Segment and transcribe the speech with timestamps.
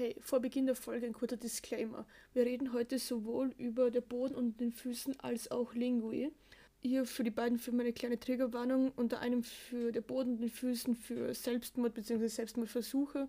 [0.00, 2.06] Hey, vor Beginn der Folge ein kurzer Disclaimer.
[2.32, 6.32] Wir reden heute sowohl über der Boden unter den Füßen als auch Lingui.
[6.80, 10.50] Hier für die beiden Filme eine kleine Triggerwarnung, unter einem für der Boden unter den
[10.50, 12.28] Füßen für Selbstmord bzw.
[12.28, 13.28] Selbstmordversuche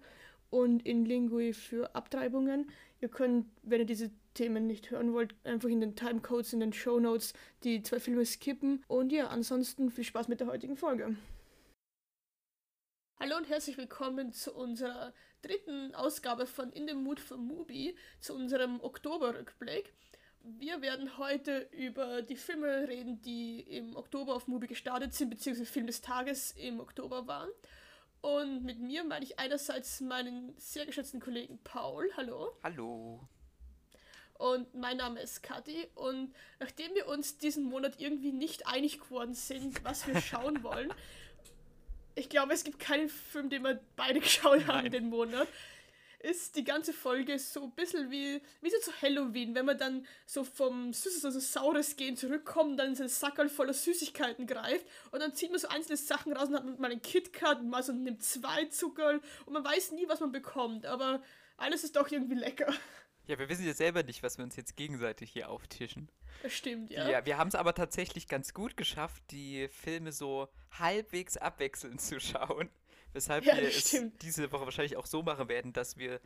[0.49, 2.69] und in Lingui für Abtreibungen.
[3.01, 6.71] Ihr könnt, wenn ihr diese Themen nicht hören wollt, einfach in den Timecodes, in den
[6.71, 7.33] Show Notes
[7.65, 8.81] die zwei Filme skippen.
[8.87, 11.17] Und ja, ansonsten viel Spaß mit der heutigen Folge.
[13.21, 15.13] Hallo und herzlich willkommen zu unserer
[15.43, 19.93] dritten Ausgabe von In the Mood for Movie, zu unserem Oktoberrückblick.
[20.41, 25.71] Wir werden heute über die Filme reden, die im Oktober auf Movie gestartet sind, beziehungsweise
[25.71, 27.51] Film des Tages im Oktober waren.
[28.21, 32.09] Und mit mir meine ich einerseits meinen sehr geschätzten Kollegen Paul.
[32.17, 32.57] Hallo.
[32.63, 33.29] Hallo.
[34.41, 35.87] Und mein Name ist Kathi.
[35.93, 40.91] Und nachdem wir uns diesen Monat irgendwie nicht einig geworden sind, was wir schauen wollen,
[42.15, 44.91] ich glaube, es gibt keinen Film, den wir beide geschaut haben Nein.
[44.91, 45.47] den Monat,
[46.23, 50.05] ist die ganze Folge so ein bisschen wie, wie so zu Halloween, wenn man dann
[50.25, 55.19] so vom Süßes, also Saures gehen zurückkommt, dann in seinen Sackerl voller Süßigkeiten greift und
[55.19, 57.91] dann zieht man so einzelne Sachen raus und hat mal einen KitKat und mal so
[57.93, 61.23] nimmt zwei Zuckerl und man weiß nie, was man bekommt, aber
[61.57, 62.71] alles ist doch irgendwie lecker.
[63.31, 66.09] Ja, wir wissen ja selber nicht, was wir uns jetzt gegenseitig hier auftischen.
[66.43, 67.25] Das stimmt, Ja, ja.
[67.25, 72.69] wir haben es aber tatsächlich ganz gut geschafft, die Filme so halbwegs abwechselnd zu schauen.
[73.13, 74.21] Weshalb Ja, wir es stimmt.
[74.21, 76.19] diese Woche wahrscheinlich auch so machen werden, dass wir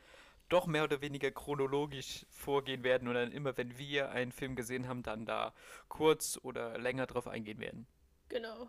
[0.49, 4.87] doch mehr oder weniger chronologisch vorgehen werden und dann immer, wenn wir einen Film gesehen
[4.87, 5.53] haben, dann da
[5.87, 7.85] kurz oder länger drauf eingehen werden.
[8.29, 8.67] Genau.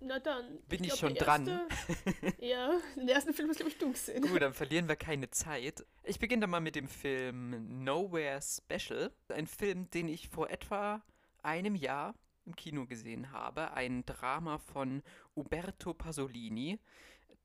[0.00, 0.58] Na dann.
[0.68, 1.46] Bin ich glaub, schon der dran?
[1.46, 4.22] erste- ja, den ersten Film ist, glaube ich, du gesehen.
[4.22, 5.84] Gut, dann verlieren wir keine Zeit.
[6.04, 9.12] Ich beginne dann mal mit dem Film Nowhere Special.
[9.28, 11.02] Ein Film, den ich vor etwa
[11.42, 12.14] einem Jahr
[12.46, 13.72] im Kino gesehen habe.
[13.74, 15.02] Ein Drama von
[15.34, 16.78] Uberto Pasolini,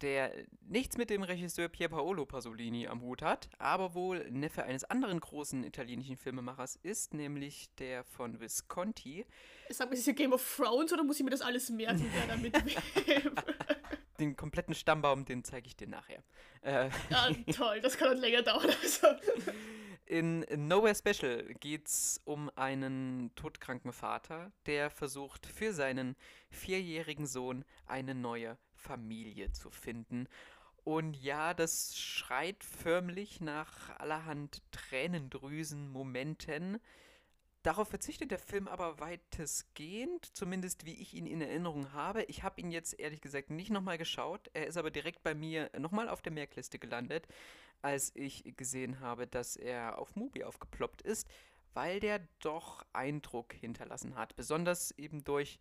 [0.01, 4.83] der nichts mit dem Regisseur Pier Paolo Pasolini am Hut hat, aber wohl Neffe eines
[4.83, 9.25] anderen großen italienischen Filmemachers ist, nämlich der von Visconti.
[9.69, 12.05] Sag mal, ist das hier Game of Thrones oder muss ich mir das alles merken,
[12.13, 13.45] wer da mitwirkt?
[14.19, 16.23] Den kompletten Stammbaum, den zeige ich dir nachher.
[16.61, 18.69] Äh, ja, toll, das kann dann länger dauern.
[18.81, 19.07] Also.
[20.05, 26.15] In Nowhere Special geht's um einen todkranken Vater, der versucht, für seinen
[26.49, 30.29] vierjährigen Sohn eine neue Familie zu finden.
[30.83, 36.79] Und ja, das schreit förmlich nach allerhand Tränendrüsen-Momenten.
[37.63, 42.21] Darauf verzichtet der Film aber weitestgehend, zumindest wie ich ihn in Erinnerung habe.
[42.25, 44.51] Ich habe ihn jetzt ehrlich gesagt nicht nochmal geschaut.
[44.53, 47.27] Er ist aber direkt bei mir nochmal auf der Merkliste gelandet,
[47.81, 51.27] als ich gesehen habe, dass er auf Mubi aufgeploppt ist,
[51.73, 54.35] weil der doch Eindruck hinterlassen hat.
[54.35, 55.57] Besonders eben durch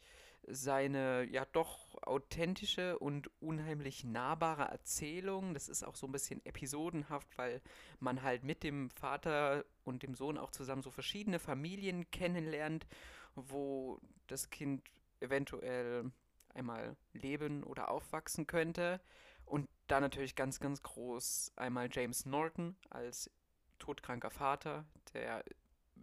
[0.47, 5.55] seine ja doch authentische und unheimlich nahbare Erzählung.
[5.55, 7.63] Das ist auch so ein bisschen episodenhaft, weil
[8.01, 12.87] man halt mit dem Vater und dem Sohn auch zusammen so verschiedene Familien kennenlernt,
[13.35, 14.83] wo das Kind
[15.21, 16.11] eventuell
[16.55, 19.01] einmal leben oder aufwachsen könnte.
[19.45, 23.31] Und da natürlich ganz, ganz groß einmal James Norton als
[23.79, 25.45] todkranker Vater, der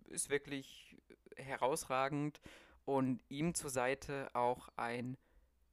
[0.05, 0.97] ist wirklich
[1.35, 2.39] herausragend
[2.85, 5.17] und ihm zur Seite auch ein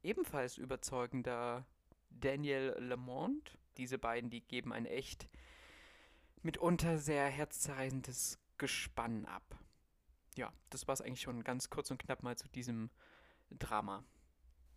[0.03, 1.65] ebenfalls überzeugender
[2.09, 3.57] Daniel Lamont.
[3.77, 5.29] Diese beiden, die geben ein echt
[6.41, 9.59] mitunter sehr herzzerreißendes Gespann ab.
[10.37, 12.89] Ja, das war es eigentlich schon ganz kurz und knapp mal zu diesem
[13.51, 14.03] Drama.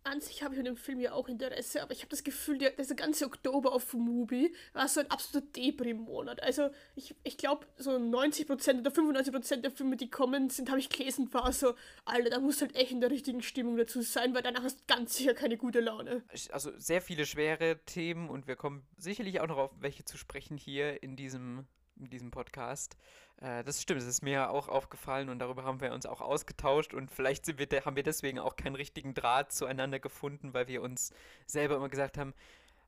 [0.05, 2.57] An sich habe ich an dem Film ja auch Interesse, aber ich habe das Gefühl,
[2.57, 6.43] der, dieser ganze Oktober auf Mubi war so ein absoluter Deprim-Monat.
[6.43, 10.89] Also ich, ich glaube, so 90% oder 95% der Filme, die kommen sind, habe ich
[10.89, 14.41] gelesen, war so, Alter, da muss halt echt in der richtigen Stimmung dazu sein, weil
[14.41, 16.23] danach hast du ganz sicher keine gute Laune.
[16.51, 20.57] Also sehr viele schwere Themen und wir kommen sicherlich auch noch auf welche zu sprechen
[20.57, 21.65] hier in diesem,
[21.97, 22.97] in diesem Podcast.
[23.41, 26.93] Äh, das stimmt, das ist mir auch aufgefallen und darüber haben wir uns auch ausgetauscht
[26.93, 30.81] und vielleicht sind wir haben wir deswegen auch keinen richtigen Draht zueinander gefunden, weil wir
[30.81, 31.13] uns
[31.45, 32.33] selber immer gesagt haben,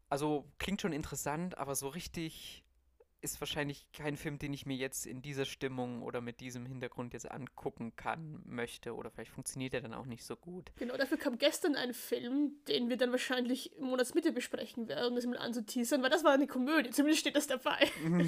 [0.09, 2.64] also klingt schon interessant, aber so richtig
[3.25, 7.13] ist wahrscheinlich kein Film, den ich mir jetzt in dieser Stimmung oder mit diesem Hintergrund
[7.13, 10.71] jetzt angucken kann, möchte oder vielleicht funktioniert er dann auch nicht so gut.
[10.77, 15.15] Genau, dafür kam gestern ein Film, den wir dann wahrscheinlich im Monatsmitte besprechen werden, um
[15.15, 17.89] das mal anzuteasern, weil das war eine Komödie, zumindest steht das dabei.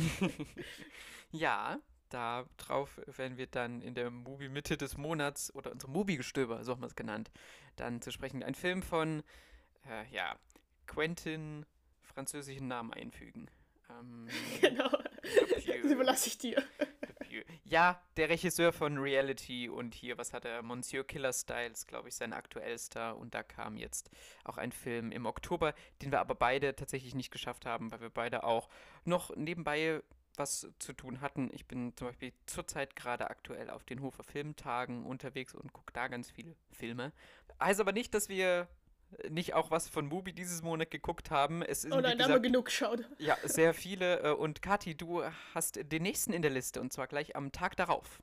[1.32, 1.80] Ja,
[2.10, 6.82] darauf werden wir dann in der Movie Mitte des Monats oder unserem Movie-Gestöber, so haben
[6.82, 7.32] wir es genannt,
[7.76, 8.44] dann zu sprechen.
[8.44, 9.24] Ein Film von,
[9.86, 10.38] äh, ja,
[10.86, 11.66] Quentin,
[12.02, 13.50] französischen Namen einfügen.
[13.90, 14.28] Ähm,
[14.62, 16.64] genau, das überlasse ich dir.
[17.64, 20.62] Ja, der Regisseur von Reality und hier, was hat er?
[20.64, 23.18] Monsieur Killer Styles, glaube ich, sein aktuellster.
[23.18, 24.10] Und da kam jetzt
[24.46, 28.10] auch ein Film im Oktober, den wir aber beide tatsächlich nicht geschafft haben, weil wir
[28.10, 28.70] beide auch
[29.04, 30.02] noch nebenbei
[30.38, 31.50] was zu tun hatten.
[31.52, 36.08] Ich bin zum Beispiel zurzeit gerade aktuell auf den Hofer Filmtagen unterwegs und gucke da
[36.08, 37.12] ganz viele Filme.
[37.60, 38.68] Heißt aber nicht, dass wir
[39.30, 41.62] nicht auch was von Mubi dieses Monat geguckt haben.
[41.62, 43.04] Es ist, oh nein, da haben wir genug geschaut.
[43.18, 44.22] Ja, sehr viele.
[44.22, 45.24] Äh, und Kathi, du
[45.54, 48.22] hast den nächsten in der Liste und zwar gleich am Tag darauf.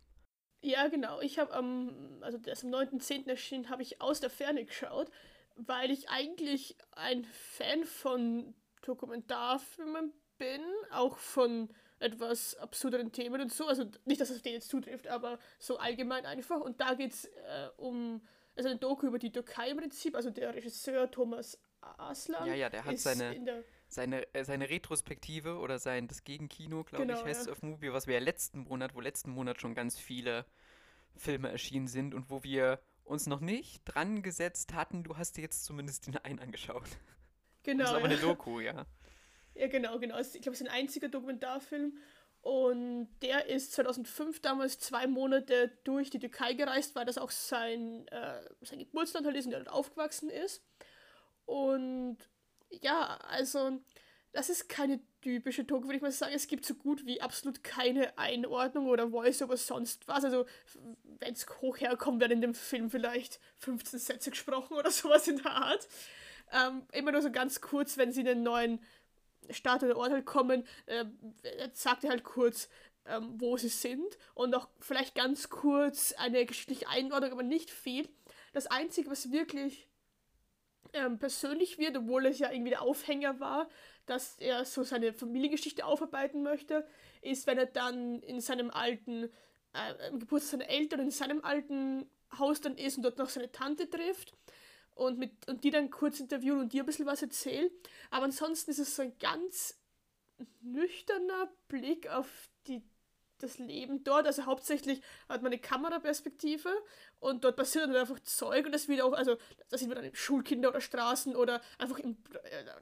[0.61, 1.21] Ja, genau.
[1.21, 3.29] Ich habe am, also der ist am 9.10.
[3.29, 5.11] erschienen, habe ich aus der Ferne geschaut,
[5.57, 13.67] weil ich eigentlich ein Fan von Dokumentarfilmen bin, auch von etwas absurderen Themen und so.
[13.67, 16.61] Also nicht, dass es den jetzt zutrifft, aber so allgemein einfach.
[16.61, 18.23] Und da geht es äh, um
[18.57, 22.47] also ein Doku über die Türkei im Prinzip, also der Regisseur Thomas Aslan.
[22.47, 27.19] Ja, ja, der hat seine, seine, äh, seine Retrospektive oder sein das Gegenkino, glaube genau,
[27.19, 27.53] ich, heißt ja.
[27.53, 30.47] es auf Movie, was wir ja letzten Monat, wo letzten Monat schon ganz viele
[31.17, 35.05] Filme erschienen sind und wo wir uns noch nicht dran gesetzt hatten.
[35.05, 36.89] Du hast dir jetzt zumindest den einen angeschaut.
[37.63, 37.85] Genau.
[37.85, 38.13] Das ist aber ja.
[38.13, 38.87] eine Doku, ja.
[39.55, 40.19] Ja, genau, genau.
[40.19, 41.97] Ich glaube, es ist ein einziger Dokumentarfilm
[42.45, 48.07] und der ist 2005 damals zwei Monate durch die Türkei gereist, weil das auch sein,
[48.09, 50.63] äh, sein Geburtsland halt ist und der dort aufgewachsen ist.
[51.47, 52.19] Und
[52.69, 53.81] ja, also
[54.33, 56.35] das ist keine typische Doku, würde ich mal sagen.
[56.35, 60.27] Es gibt so gut wie absolut keine Einordnung oder Voice-Over sonst was.
[60.27, 60.45] Also,
[61.21, 65.39] wenn es hoch herkommt, werden in dem Film vielleicht 15 Sätze gesprochen oder sowas in
[65.39, 65.89] der Art.
[66.53, 68.81] Ähm, immer nur so ganz kurz, wenn sie einen neuen
[69.51, 71.05] Stadt oder Ort halt kommen, äh,
[71.73, 72.69] sagt er halt kurz,
[73.07, 78.09] ähm, wo sie sind und auch vielleicht ganz kurz eine geschichtliche Einordnung, aber nicht viel.
[78.53, 79.89] Das Einzige, was wirklich
[80.93, 83.69] ähm, persönlich wird, obwohl es ja irgendwie der Aufhänger war,
[84.07, 86.87] dass er so seine Familiengeschichte aufarbeiten möchte,
[87.21, 89.25] ist, wenn er dann in seinem alten,
[89.73, 92.09] äh, Geburtstag seiner Eltern, in seinem alten
[92.39, 94.35] Haus dann ist und dort noch seine Tante trifft
[94.95, 97.71] und, mit, und die dann kurz interviewen und dir ein bisschen was erzählen.
[98.11, 99.79] Aber ansonsten ist es so ein ganz
[100.63, 102.83] nüchterner Blick auf die,
[103.39, 104.27] das Leben dort.
[104.27, 106.71] Also hauptsächlich hat man eine Kameraperspektive
[107.21, 109.37] und dort passiert dann einfach Zeug und das wieder auch, also
[109.69, 112.17] da sieht man dann Schulkinder oder Straßen oder einfach im,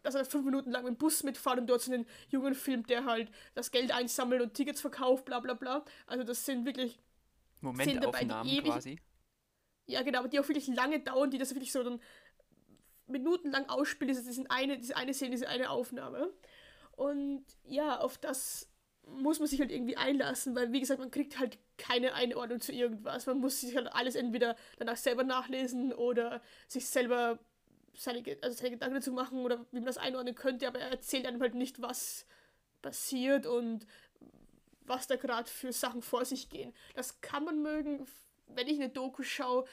[0.03, 2.91] dass er fünf Minuten lang mit dem Bus mitfahren und dort so einen Jungen filmt,
[2.91, 5.85] der halt das Geld einsammelt und Tickets verkauft, bla bla bla.
[6.07, 6.99] Also das sind wirklich
[7.61, 8.99] Momentaufnahmen quasi.
[9.93, 12.01] Ja, genau, aber die auch wirklich lange dauern, die das wirklich so dann
[13.07, 16.33] minutenlang ausspielen, das ist eine, diese eine Szene, diese eine Aufnahme.
[16.93, 18.69] Und ja, auf das
[19.07, 22.73] muss man sich halt irgendwie einlassen, weil wie gesagt, man kriegt halt keine Einordnung zu
[22.73, 23.27] irgendwas.
[23.27, 27.39] Man muss sich halt alles entweder danach selber nachlesen oder sich selber
[27.95, 31.27] seine, also seine Gedanken dazu machen oder wie man das einordnen könnte, aber er erzählt
[31.27, 32.27] einem halt nicht, was
[32.81, 33.87] passiert und
[34.85, 36.73] was da gerade für Sachen vor sich gehen.
[36.95, 38.07] Das kann man mögen,
[38.57, 39.65] wenn ich eine Doku schaue,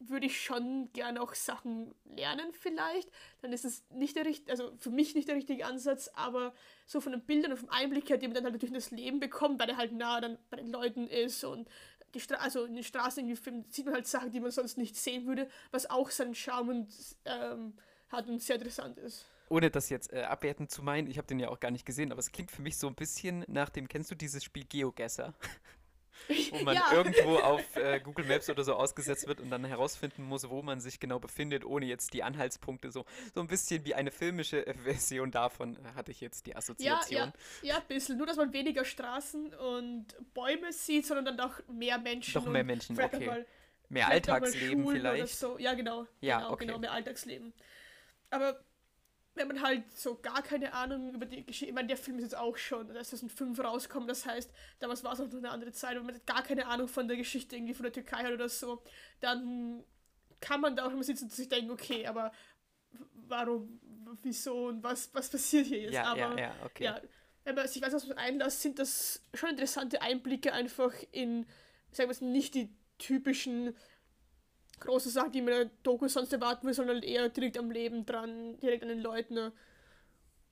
[0.00, 3.10] würde ich schon gerne auch Sachen lernen vielleicht.
[3.42, 6.54] Dann ist es nicht der richtige, also für mich nicht der richtige Ansatz, aber
[6.86, 8.90] so von den Bildern und vom Einblick her, die man dann halt natürlich in das
[8.90, 11.68] Leben bekommt, weil er halt nah dann bei den Leuten ist und
[12.14, 14.96] die Stra also in den Straßen irgendwie sieht man halt Sachen, die man sonst nicht
[14.96, 16.88] sehen würde, was auch seinen Charme und,
[17.26, 17.74] ähm,
[18.08, 21.40] hat und sehr interessant ist ohne das jetzt äh, abwertend zu meinen, ich habe den
[21.40, 23.88] ja auch gar nicht gesehen, aber es klingt für mich so ein bisschen nach dem,
[23.88, 25.34] kennst du dieses Spiel Geogesser?
[26.50, 26.92] wo man ja.
[26.92, 30.80] irgendwo auf äh, Google Maps oder so ausgesetzt wird und dann herausfinden muss, wo man
[30.80, 33.04] sich genau befindet, ohne jetzt die Anhaltspunkte so.
[33.34, 37.18] So ein bisschen wie eine filmische äh, Version davon äh, hatte ich jetzt die Assoziation.
[37.18, 38.18] Ja, ja, ja, ein bisschen.
[38.18, 42.34] Nur, dass man weniger Straßen und Bäume sieht, sondern dann doch mehr Menschen.
[42.34, 43.26] Doch mehr Menschen, okay.
[43.26, 43.46] Mal,
[43.88, 45.38] mehr Alltagsleben vielleicht.
[45.38, 45.58] So.
[45.58, 46.06] Ja, genau.
[46.20, 46.66] Ja, genau, okay.
[46.66, 47.52] genau, mehr Alltagsleben.
[48.30, 48.60] Aber
[49.34, 52.24] wenn man halt so gar keine Ahnung über die Geschichte, ich meine, der Film ist
[52.24, 55.26] jetzt auch schon, da ist das ein 5 rauskommen, das heißt, damals war es auch
[55.26, 57.92] noch eine andere Zeit, wenn man gar keine Ahnung von der Geschichte irgendwie von der
[57.92, 58.82] Türkei hat oder so,
[59.20, 59.84] dann
[60.40, 62.32] kann man da auch immer sitzen und sich denken, okay, aber
[63.12, 63.80] warum,
[64.22, 65.94] wieso und was, was passiert hier jetzt?
[65.94, 66.84] Ja, aber ja, ja, okay.
[66.84, 67.00] ja,
[67.44, 71.46] wenn man sich weiß, was man einlässt, sind das schon interessante Einblicke einfach in,
[71.92, 73.76] sagen wir es, nicht die typischen
[74.80, 78.06] große Sache, die man in der Doku sonst erwarten will, sondern eher direkt am Leben
[78.06, 79.34] dran, direkt an den Leuten.
[79.34, 79.52] Ne?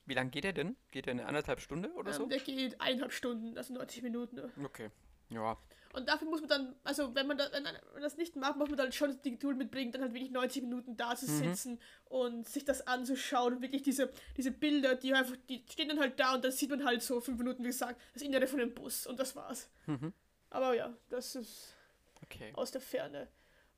[0.05, 0.75] Wie lange geht der denn?
[0.91, 2.25] Geht der eine anderthalb Stunde oder ähm, so?
[2.25, 4.37] Der geht eineinhalb Stunden, also 90 Minuten.
[4.37, 4.51] Ne?
[4.63, 4.89] Okay,
[5.29, 5.57] ja.
[5.93, 8.69] Und dafür muss man dann, also wenn man, da, wenn man das nicht macht, muss
[8.69, 11.37] man dann schon die Geduld mitbringen, dann halt wirklich 90 Minuten da zu mhm.
[11.37, 11.79] sitzen mhm.
[12.09, 16.19] und sich das anzuschauen und wirklich diese, diese Bilder, die einfach, die stehen dann halt
[16.19, 18.73] da und dann sieht man halt so fünf Minuten, wie gesagt, das Innere von dem
[18.73, 19.69] Bus und das war's.
[19.87, 20.13] Mhm.
[20.51, 21.75] Aber ja, das ist
[22.21, 22.51] okay.
[22.53, 23.27] aus der Ferne.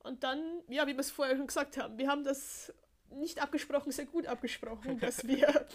[0.03, 2.73] Und dann, ja, wie wir es vorher schon gesagt haben, wir haben das
[3.11, 5.67] nicht abgesprochen, sehr gut abgesprochen, dass wir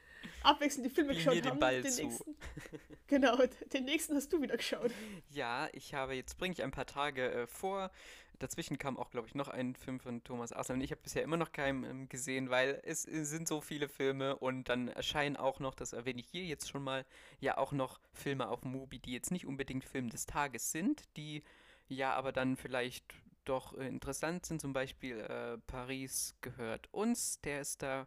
[0.42, 1.60] abwechselnd die Filme geschaut haben.
[1.60, 2.36] Den, den nächsten,
[3.06, 3.36] Genau,
[3.72, 4.90] den nächsten hast du wieder geschaut.
[5.30, 7.90] Ja, ich habe, jetzt bringe ich ein paar Tage äh, vor.
[8.38, 10.80] Dazwischen kam auch, glaube ich, noch ein Film von Thomas Arsalan.
[10.80, 14.36] Ich habe bisher immer noch keinen ähm, gesehen, weil es, es, sind so viele Filme
[14.36, 17.04] und dann erscheinen auch noch, das erwähne ich hier jetzt schon mal,
[17.40, 21.42] ja auch noch Filme auf Mubi, die jetzt nicht unbedingt Film des Tages sind, die
[21.88, 23.04] ja aber dann vielleicht
[23.44, 24.60] doch äh, interessant sind.
[24.60, 28.06] Zum Beispiel äh, Paris gehört uns, der ist da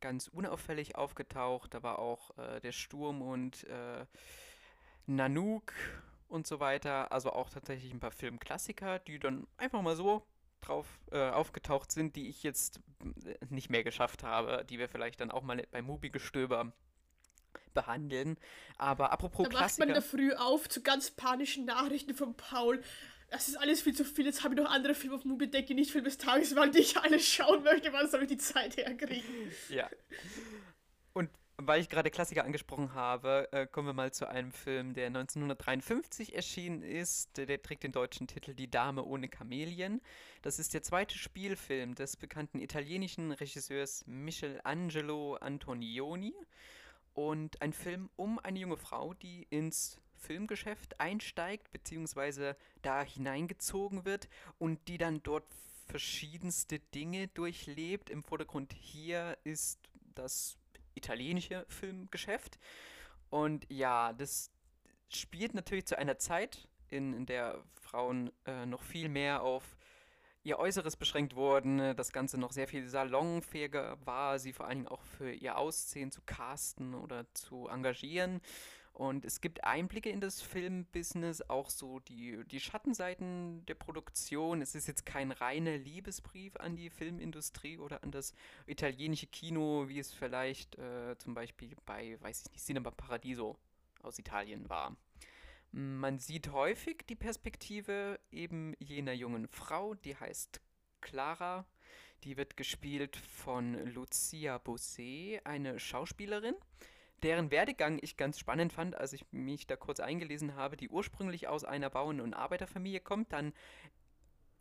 [0.00, 1.74] ganz unauffällig aufgetaucht.
[1.74, 4.06] Da war auch äh, der Sturm und äh,
[5.06, 5.72] Nanook
[6.28, 7.12] und so weiter.
[7.12, 10.26] Also auch tatsächlich ein paar Filmklassiker, die dann einfach mal so
[10.60, 12.80] drauf äh, aufgetaucht sind, die ich jetzt
[13.24, 16.72] äh, nicht mehr geschafft habe, die wir vielleicht dann auch mal bei Mubi-Gestöber
[17.74, 18.36] behandeln.
[18.76, 19.86] Aber apropos da Klassiker...
[19.86, 22.82] Da wacht man da früh auf zu ganz panischen Nachrichten von Paul
[23.30, 24.24] das ist alles viel zu viel.
[24.24, 26.78] Jetzt habe ich noch andere Filme auf Mubi die nicht Film des Tages waren, die
[26.78, 27.92] ich alle schauen möchte.
[27.92, 29.52] Wann soll ich die Zeit herkriegen?
[29.68, 29.88] Ja.
[31.12, 35.08] Und weil ich gerade Klassiker angesprochen habe, äh, kommen wir mal zu einem Film, der
[35.08, 37.36] 1953 erschienen ist.
[37.36, 40.00] Der, der, trägt den deutschen Titel Die Dame ohne Kamelien.
[40.42, 46.34] Das ist der zweite Spielfilm des bekannten italienischen Regisseurs Michelangelo Antonioni.
[47.12, 54.28] Und ein Film um eine junge Frau, die ins Filmgeschäft einsteigt, beziehungsweise da hineingezogen wird
[54.58, 55.44] und die dann dort
[55.86, 58.10] verschiedenste Dinge durchlebt.
[58.10, 59.80] Im Vordergrund hier ist
[60.14, 60.58] das
[60.94, 62.58] italienische Filmgeschäft.
[63.30, 64.50] Und ja, das
[65.08, 69.76] spielt natürlich zu einer Zeit, in, in der Frauen äh, noch viel mehr auf
[70.42, 74.88] ihr Äußeres beschränkt wurden, das Ganze noch sehr viel salonfähiger war, sie vor allen Dingen
[74.88, 78.40] auch für ihr Aussehen zu casten oder zu engagieren.
[78.98, 84.60] Und es gibt Einblicke in das Filmbusiness, auch so die, die Schattenseiten der Produktion.
[84.60, 88.34] Es ist jetzt kein reiner Liebesbrief an die Filmindustrie oder an das
[88.66, 93.56] italienische Kino, wie es vielleicht äh, zum Beispiel bei, weiß ich nicht, Cinema Paradiso
[94.02, 94.96] aus Italien war.
[95.70, 100.60] Man sieht häufig die Perspektive eben jener jungen Frau, die heißt
[101.00, 101.66] Clara.
[102.24, 106.56] Die wird gespielt von Lucia Bosé, eine Schauspielerin
[107.22, 111.48] deren Werdegang ich ganz spannend fand, als ich mich da kurz eingelesen habe, die ursprünglich
[111.48, 113.52] aus einer Bauern- und Arbeiterfamilie kommt, dann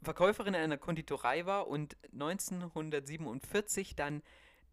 [0.02, 4.22] Verkäuferin einer Konditorei war und 1947 dann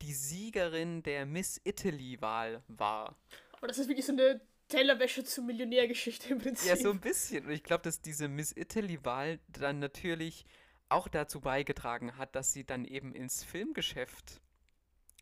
[0.02, 3.16] die Siegerin der Miss Italy-Wahl war.
[3.52, 6.68] Aber das ist wirklich so eine Tellerwäsche zur Millionärgeschichte im Prinzip.
[6.68, 7.46] Ja, so ein bisschen.
[7.46, 10.44] Und ich glaube, dass diese Miss Italy-Wahl dann natürlich
[10.88, 14.40] auch dazu beigetragen hat, dass sie dann eben ins Filmgeschäft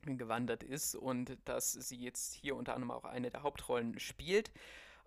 [0.02, 4.50] gewandert ist und dass sie jetzt hier unter anderem auch eine der Hauptrollen spielt.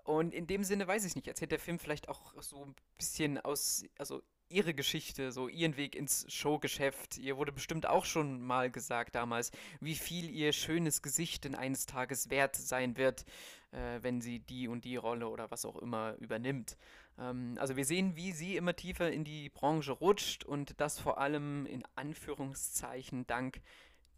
[0.04, 3.40] Und in dem Sinne weiß ich nicht, erzählt der Film vielleicht auch so ein bisschen
[3.40, 7.18] aus, also ihre Geschichte, so ihren Weg ins Showgeschäft.
[7.18, 11.88] Ihr wurde bestimmt auch schon mal gesagt damals, wie viel ihr schönes Gesicht in eines
[11.88, 13.26] Tages wert sein wird,
[13.72, 16.78] äh, wenn sie die und die Rolle oder was auch immer übernimmt.
[17.18, 21.18] Ähm, also wir sehen, wie sie immer tiefer in die Branche rutscht und das vor
[21.18, 23.62] allem in Anführungszeichen dank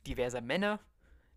[0.06, 0.80] diverser Männer,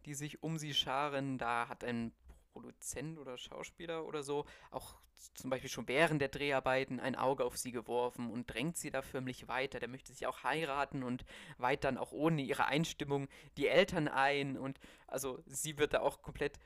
[0.07, 1.38] die sich um sie scharen.
[1.38, 2.12] Da hat ein
[2.52, 4.97] Produzent oder Schauspieler oder so auch
[5.35, 9.02] zum Beispiel schon während der Dreharbeiten ein Auge auf sie geworfen und drängt sie da
[9.02, 9.79] förmlich weiter.
[9.79, 11.25] Der möchte sie auch heiraten und
[11.59, 16.23] weiht dann auch ohne ihre Einstimmung die Eltern ein und also sie wird da auch
[16.23, 16.59] komplett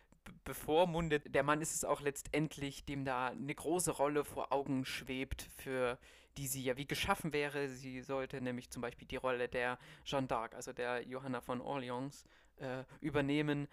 [0.45, 1.35] bevormundet.
[1.35, 5.99] Der Mann ist es auch letztendlich, dem da eine große Rolle vor Augen schwebt für
[6.37, 7.69] die sie ja wie geschaffen wäre.
[7.69, 12.25] Sie sollte nämlich zum Beispiel die Rolle der Jeanne d'Arc, also der Johanna von Orleans,
[12.57, 13.69] äh, übernehmen.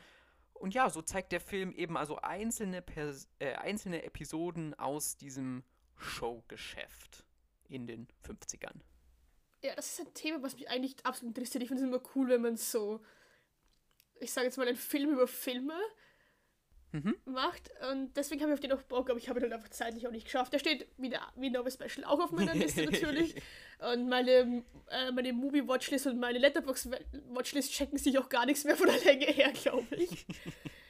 [0.53, 5.63] Und ja, so zeigt der Film eben also einzelne, Pers äh, einzelne Episoden aus diesem
[5.97, 7.25] Showgeschäft
[7.67, 8.81] in den 50ern.
[9.63, 11.63] Ja, das ist ein Thema, was mich eigentlich absolut interessiert.
[11.63, 13.01] Ich finde es immer cool, wenn man so,
[14.19, 15.79] ich sage jetzt mal, einen Film über Filme
[16.91, 17.15] mhm.
[17.25, 17.71] macht.
[17.91, 20.07] Und deswegen habe ich auf den auch Bock, aber ich habe ihn halt einfach zeitlich
[20.07, 20.53] auch nicht geschafft.
[20.53, 23.35] Der steht wie, der, wie Novel Special auch auf meiner Liste natürlich.
[23.79, 28.87] Und meine, äh, meine Movie-Watchlist und meine Letterbox-Watchlist checken sich auch gar nichts mehr von
[28.87, 30.25] der Länge her, glaube ich.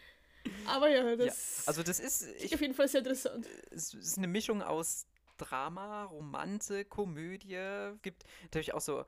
[0.68, 3.48] aber ja, das, ja, also das ist ich, auf jeden Fall sehr interessant.
[3.72, 5.06] Es ist eine Mischung aus
[5.38, 7.58] Drama, Romanze, Komödie.
[8.02, 9.06] Gibt natürlich auch so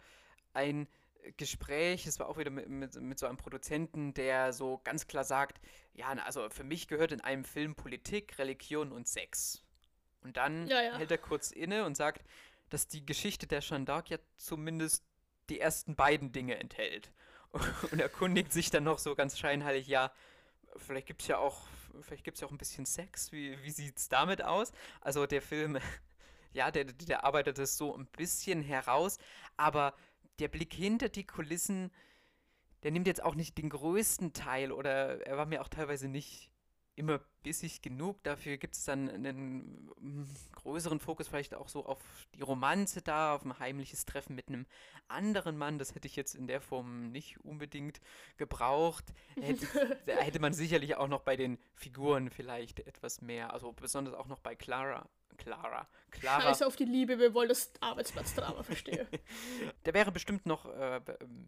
[0.54, 0.88] ein
[1.38, 5.24] Gespräch, es war auch wieder mit, mit, mit, so einem Produzenten, der so ganz klar
[5.24, 5.60] sagt,
[5.94, 9.64] ja, also für mich gehört in einem Film Politik, Religion und Sex.
[10.22, 10.98] Und dann ja, ja.
[10.98, 12.24] hält er kurz inne und sagt,
[12.70, 15.04] dass die Geschichte der Jeanne d'Arc ja zumindest
[15.50, 17.12] die ersten beiden Dinge enthält.
[17.92, 20.12] Und erkundigt sich dann noch so ganz scheinheilig, ja,
[20.78, 21.68] vielleicht gibt es ja auch,
[22.02, 24.72] vielleicht gibt ja auch ein bisschen Sex, wie, wie sieht es damit aus?
[25.02, 25.78] Also der Film,
[26.54, 29.20] ja, der, der arbeitet es so ein bisschen heraus,
[29.56, 29.94] aber
[30.40, 31.92] der Blick hinter die Kulissen,
[32.84, 36.52] der nimmt jetzt auch nicht den größten Teil oder er war mir auch teilweise nicht
[36.96, 38.24] immer bissig genug.
[38.24, 40.26] Dafür gibt es dann einen mm,
[40.56, 42.00] größeren Fokus vielleicht auch so auf
[42.36, 44.66] die Romanze da, auf ein heimliches Treffen mit einem
[45.08, 45.80] anderen Mann.
[45.80, 48.00] Das hätte ich jetzt in der Form nicht unbedingt
[48.38, 49.06] gebraucht.
[49.40, 49.68] Hätte,
[50.06, 54.40] hätte man sicherlich auch noch bei den Figuren vielleicht etwas mehr, also besonders auch noch
[54.40, 55.88] bei Clara Clara.
[56.12, 56.42] Clara.
[56.42, 59.08] Scheiß auf die Liebe, wir wollen das Arbeitsplatzdrama verstehen.
[59.84, 61.02] da wäre bestimmt noch äh,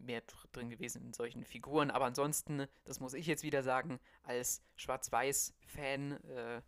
[0.04, 4.62] mehr drin gewesen in solchen Figuren, aber ansonsten, das muss ich jetzt wieder sagen, als
[4.76, 6.62] Schwarz-Weiß-Fan, äh,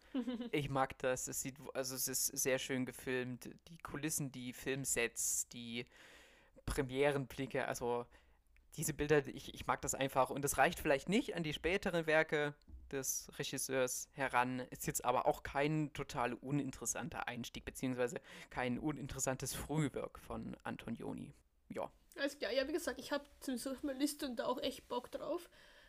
[0.52, 1.28] ich mag das.
[1.28, 3.50] Es sieht, also es ist sehr schön gefilmt.
[3.68, 5.86] Die Kulissen, die Filmsets, die
[6.66, 8.06] Premierenblicke, also
[8.76, 10.30] diese Bilder, ich, ich mag das einfach.
[10.30, 12.54] Und es reicht vielleicht nicht an die späteren Werke
[12.88, 14.60] des Regisseurs heran.
[14.70, 21.34] Ist jetzt aber auch kein total uninteressanter Einstieg, beziehungsweise kein uninteressantes Frühwerk von Antonioni.
[21.68, 21.90] Ja.
[22.16, 25.10] Alles klar, ja, wie gesagt, ich habe auf meiner Liste und da auch echt Bock
[25.10, 25.48] drauf.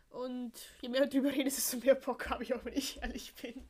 [0.10, 3.68] Und je mehr darüber reden, desto mehr Bock habe ich auch, wenn ich ehrlich bin.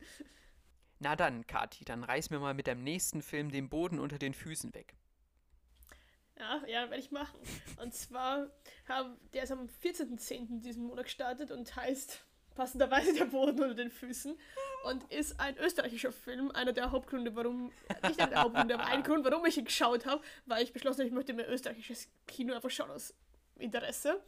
[0.98, 4.34] Na dann, Kati, dann reiß mir mal mit deinem nächsten Film den Boden unter den
[4.34, 4.94] Füßen weg.
[6.38, 7.38] Ja, ja, werde ich machen.
[7.76, 8.50] Und zwar,
[8.88, 10.60] haben, der ist am 14.10.
[10.60, 14.36] diesen Monat gestartet und heißt passenderweise der Boden unter den Füßen
[14.84, 16.50] und ist ein österreichischer Film.
[16.50, 17.72] Einer der Hauptgründe, warum,
[18.06, 21.00] nicht einer der Hauptgründe, aber ein Grund, warum ich ihn geschaut habe, weil ich beschlossen
[21.00, 23.14] habe, ich möchte mir österreichisches Kino einfach schauen aus
[23.58, 24.20] Interesse.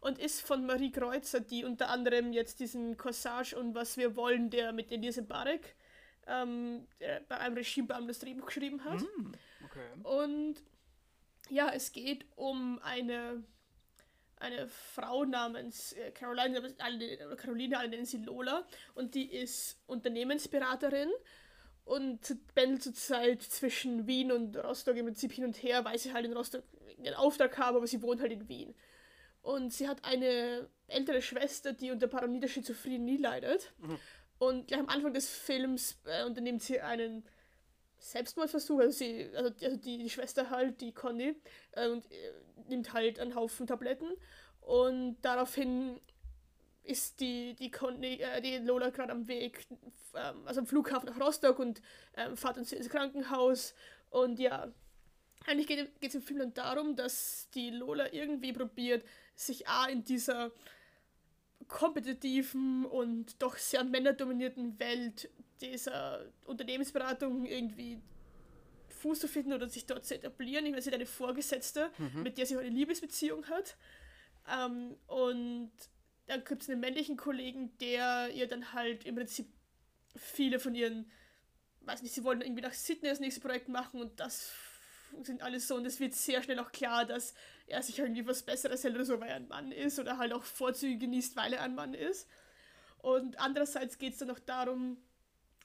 [0.00, 4.50] Und ist von Marie Kreuzer, die unter anderem jetzt diesen Corsage und Was wir wollen,
[4.50, 5.74] der mit Elise Barek
[6.26, 6.86] ähm,
[7.28, 9.00] bei einem Regiebeamten das Drehbuch geschrieben hat.
[9.00, 9.32] Mm,
[9.64, 9.88] okay.
[10.02, 10.62] Und
[11.48, 13.42] ja, es geht um eine
[14.36, 21.10] eine Frau namens äh, Caroline, alle, Caroline, alle nennen sie Lola, und die ist Unternehmensberaterin
[21.84, 26.26] und pendelt zurzeit zwischen Wien und Rostock im Prinzip hin und her, weil sie halt
[26.26, 26.64] in Rostock
[26.98, 28.74] einen Auftrag haben, aber sie wohnt halt in Wien.
[29.42, 33.72] Und sie hat eine ältere Schwester, die unter paranoider Schizophrenie leidet.
[33.78, 33.98] Mhm.
[34.38, 37.24] Und gleich am Anfang des Films äh, unternimmt sie einen
[37.98, 41.34] Selbstmordversuch, also, sie, also, also die, die, Schwester halt, die Conny,
[41.72, 42.32] äh, und äh,
[42.68, 44.08] nimmt halt einen Haufen Tabletten.
[44.60, 46.00] Und daraufhin
[46.82, 49.66] ist die, die, Conny, äh, die Lola gerade am Weg,
[50.14, 51.80] ähm, also am Flughafen nach Rostock und
[52.16, 53.74] ähm, fährt uns ins Krankenhaus.
[54.10, 54.72] Und ja,
[55.46, 60.04] eigentlich geht es im Film dann darum, dass die Lola irgendwie probiert, sich A in
[60.04, 60.50] dieser
[61.68, 65.28] kompetitiven und doch sehr männerdominierten Welt
[65.60, 68.00] dieser Unternehmensberatung irgendwie
[68.96, 70.64] Fuß zu finden oder sich dort zu etablieren.
[70.66, 72.22] Ich meine, sie hat eine Vorgesetzte, mhm.
[72.22, 73.76] mit der sie eine Liebesbeziehung hat.
[74.48, 75.72] Ähm, und
[76.26, 79.48] dann gibt es einen männlichen Kollegen, der ihr dann halt im Prinzip
[80.16, 81.10] viele von ihren,
[81.82, 84.52] weiß nicht, sie wollen irgendwie nach Sydney das nächste Projekt machen und das
[85.22, 87.34] sind alles so und es wird sehr schnell auch klar, dass
[87.66, 90.32] er sich irgendwie was Besseres hält oder so, weil er ein Mann ist oder halt
[90.32, 92.28] auch Vorzüge genießt, weil er ein Mann ist.
[92.98, 94.98] Und andererseits geht es dann auch darum,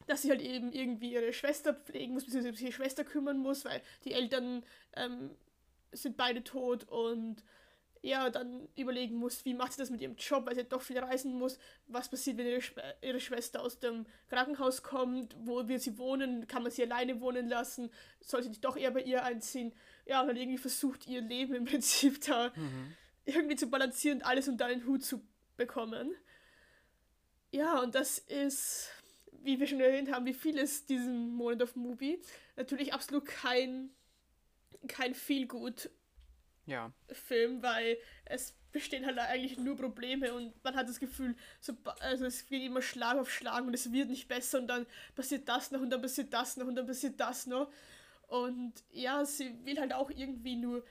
[0.07, 3.65] dass sie halt eben irgendwie ihre Schwester pflegen muss, beziehungsweise sich ihre Schwester kümmern muss,
[3.65, 5.31] weil die Eltern ähm,
[5.91, 7.43] sind beide tot und
[8.03, 10.97] ja, dann überlegen muss, wie macht sie das mit ihrem Job, weil sie doch viel
[10.97, 12.61] reisen muss, was passiert, wenn ihre,
[13.01, 17.47] ihre Schwester aus dem Krankenhaus kommt, wo wird sie wohnen, kann man sie alleine wohnen
[17.47, 19.71] lassen, soll sie doch eher bei ihr einziehen,
[20.05, 22.95] ja, und dann irgendwie versucht, ihr Leben im Prinzip da mhm.
[23.25, 25.21] irgendwie zu balancieren und alles unter einen Hut zu
[25.55, 26.15] bekommen.
[27.51, 28.89] Ja, und das ist
[29.43, 32.21] wie wir schon erwähnt haben, wie viel ist diesen Monat of Movie.
[32.55, 33.89] Natürlich absolut kein,
[34.87, 35.15] kein
[35.47, 35.89] gut
[36.65, 36.91] ja.
[37.11, 42.25] Film, weil es bestehen halt eigentlich nur Probleme und man hat das Gefühl, so, also
[42.25, 45.71] es geht immer Schlag auf Schlag und es wird nicht besser und dann passiert das
[45.71, 47.71] noch und dann passiert das noch und dann passiert das noch.
[48.27, 50.85] Und ja, sie will halt auch irgendwie nur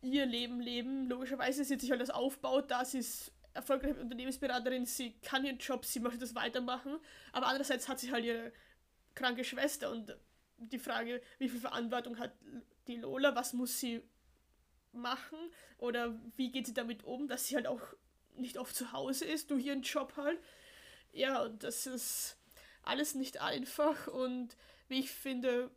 [0.00, 1.08] ihr Leben leben.
[1.08, 5.84] Logischerweise sie sich halt das aufbaut, da sie es erfolgreiche Unternehmensberaterin, sie kann ihren Job,
[5.84, 6.98] sie möchte das weitermachen,
[7.32, 8.52] aber andererseits hat sie halt ihre
[9.14, 10.16] kranke Schwester und
[10.58, 12.32] die Frage, wie viel Verantwortung hat
[12.86, 14.02] die Lola, was muss sie
[14.92, 15.38] machen
[15.78, 17.80] oder wie geht sie damit um, dass sie halt auch
[18.36, 20.38] nicht oft zu Hause ist durch ihren Job halt.
[21.12, 22.36] Ja, und das ist
[22.82, 24.56] alles nicht einfach und
[24.88, 25.70] wie ich finde,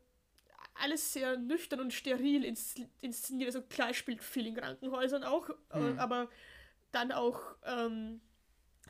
[0.73, 3.47] alles sehr nüchtern und steril inszeniert.
[3.47, 5.97] Also klar spielt viel in Krankenhäusern auch, mhm.
[5.97, 6.29] aber
[6.91, 8.21] dann auch ähm,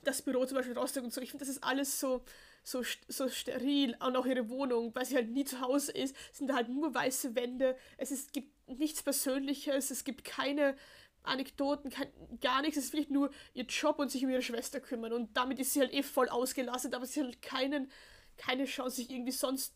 [0.03, 1.21] das Büro zum Beispiel Rostock und so.
[1.21, 2.23] Ich finde, das ist alles so,
[2.63, 3.95] so, so steril.
[3.99, 6.93] Und auch ihre Wohnung, weil sie halt nie zu Hause ist, sind da halt nur
[6.93, 7.77] weiße Wände.
[7.97, 10.75] Es ist, gibt nichts Persönliches, es gibt keine
[11.23, 12.77] Anekdoten, kein, gar nichts.
[12.77, 15.13] Es ist wirklich nur ihr Job und sich um ihre Schwester kümmern.
[15.13, 17.91] Und damit ist sie halt eh voll ausgelastet, aber sie hat halt keinen,
[18.37, 19.73] keine Chance, sich irgendwie sonst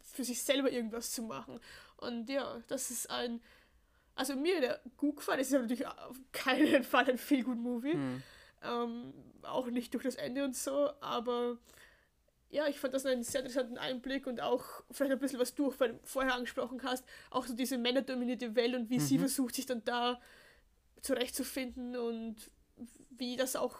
[0.00, 1.60] für sich selber irgendwas zu machen.
[1.98, 3.40] Und ja, das ist ein
[4.16, 5.40] also mir der gut gefallen.
[5.40, 7.92] Es ist natürlich auf keinen Fall ein viel gut Movie.
[7.92, 8.22] Hm.
[8.62, 11.58] Ähm, auch nicht durch das Ende und so, aber
[12.48, 15.72] ja, ich fand das einen sehr interessanten Einblick und auch vielleicht ein bisschen was du
[16.04, 19.02] vorher angesprochen hast, auch so diese männerdominierte Welt und wie mhm.
[19.02, 20.20] sie versucht, sich dann da
[21.02, 22.50] zurechtzufinden und
[23.10, 23.78] wie das auch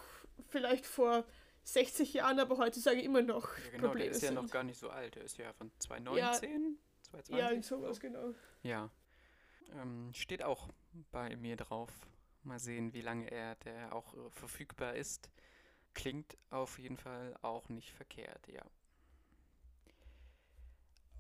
[0.49, 1.25] vielleicht vor
[1.65, 4.79] 60 Jahren, aber heutzutage immer noch ja, genau, Probleme der ist ja noch gar nicht
[4.79, 5.17] so alt.
[5.17, 6.33] Der ist ja von 2019, ja,
[7.03, 7.35] 2020.
[7.39, 8.35] Ja, sowas, genau.
[8.63, 8.91] Ja.
[9.73, 10.69] Ähm, steht auch
[11.11, 11.91] bei mir drauf.
[12.43, 15.31] Mal sehen, wie lange er der auch äh, verfügbar ist.
[15.95, 18.63] Klingt auf jeden Fall auch nicht verkehrt, ja.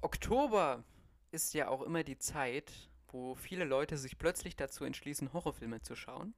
[0.03, 0.85] Oktober
[1.33, 2.73] ist ja auch immer die Zeit,
[3.09, 6.35] wo viele Leute sich plötzlich dazu entschließen, Horrorfilme zu schauen.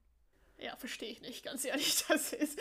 [0.61, 2.03] Ja, verstehe ich nicht, ganz ehrlich.
[2.09, 2.59] Das ist,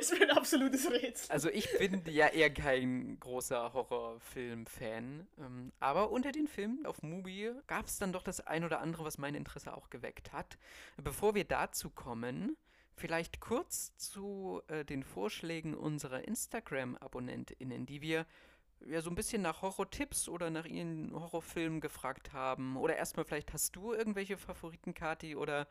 [0.00, 1.32] ist mir ein absolutes Rätsel.
[1.32, 5.26] Also ich bin ja eher kein großer Horrorfilm-Fan.
[5.38, 9.04] Ähm, aber unter den Filmen auf Mubi gab es dann doch das ein oder andere,
[9.04, 10.58] was mein Interesse auch geweckt hat.
[10.96, 12.56] Bevor wir dazu kommen,
[12.94, 18.26] vielleicht kurz zu äh, den Vorschlägen unserer Instagram-AbonnentInnen, die wir
[18.86, 22.76] ja so ein bisschen nach Horror-Tipps oder nach ihren Horrorfilmen gefragt haben.
[22.76, 25.66] Oder erstmal vielleicht hast du irgendwelche Favoriten, Kati, oder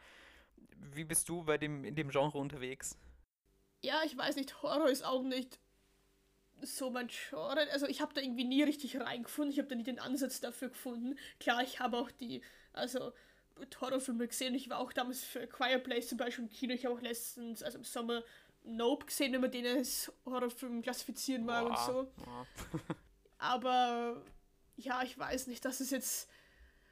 [0.93, 2.97] wie bist du bei dem, in dem Genre unterwegs?
[3.81, 5.59] Ja, ich weiß nicht, Horror ist auch nicht
[6.61, 7.67] so mein Genre.
[7.71, 9.51] Also ich habe da irgendwie nie richtig reingefunden.
[9.51, 11.17] Ich habe da nie den Ansatz dafür gefunden.
[11.39, 12.41] Klar, ich habe auch die,
[12.73, 13.13] also
[13.79, 14.55] Horrorfilme gesehen.
[14.55, 16.73] Ich war auch damals für Quiet Place zum Beispiel im Kino.
[16.73, 18.23] Ich habe auch letztens, also im Sommer,
[18.63, 22.11] Nope gesehen, wenn man den als Horrorfilm klassifizieren mag und so.
[23.37, 24.21] Aber
[24.75, 26.29] ja, ich weiß nicht, das ist jetzt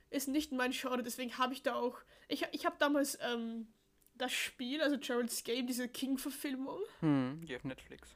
[0.09, 1.97] ist nicht mein Genre, deswegen habe ich da auch.
[2.27, 3.67] Ich, ich habe damals ähm,
[4.15, 6.79] das Spiel, also Gerald's Game, diese King-Verfilmung.
[6.99, 8.15] Hm, die auf Netflix.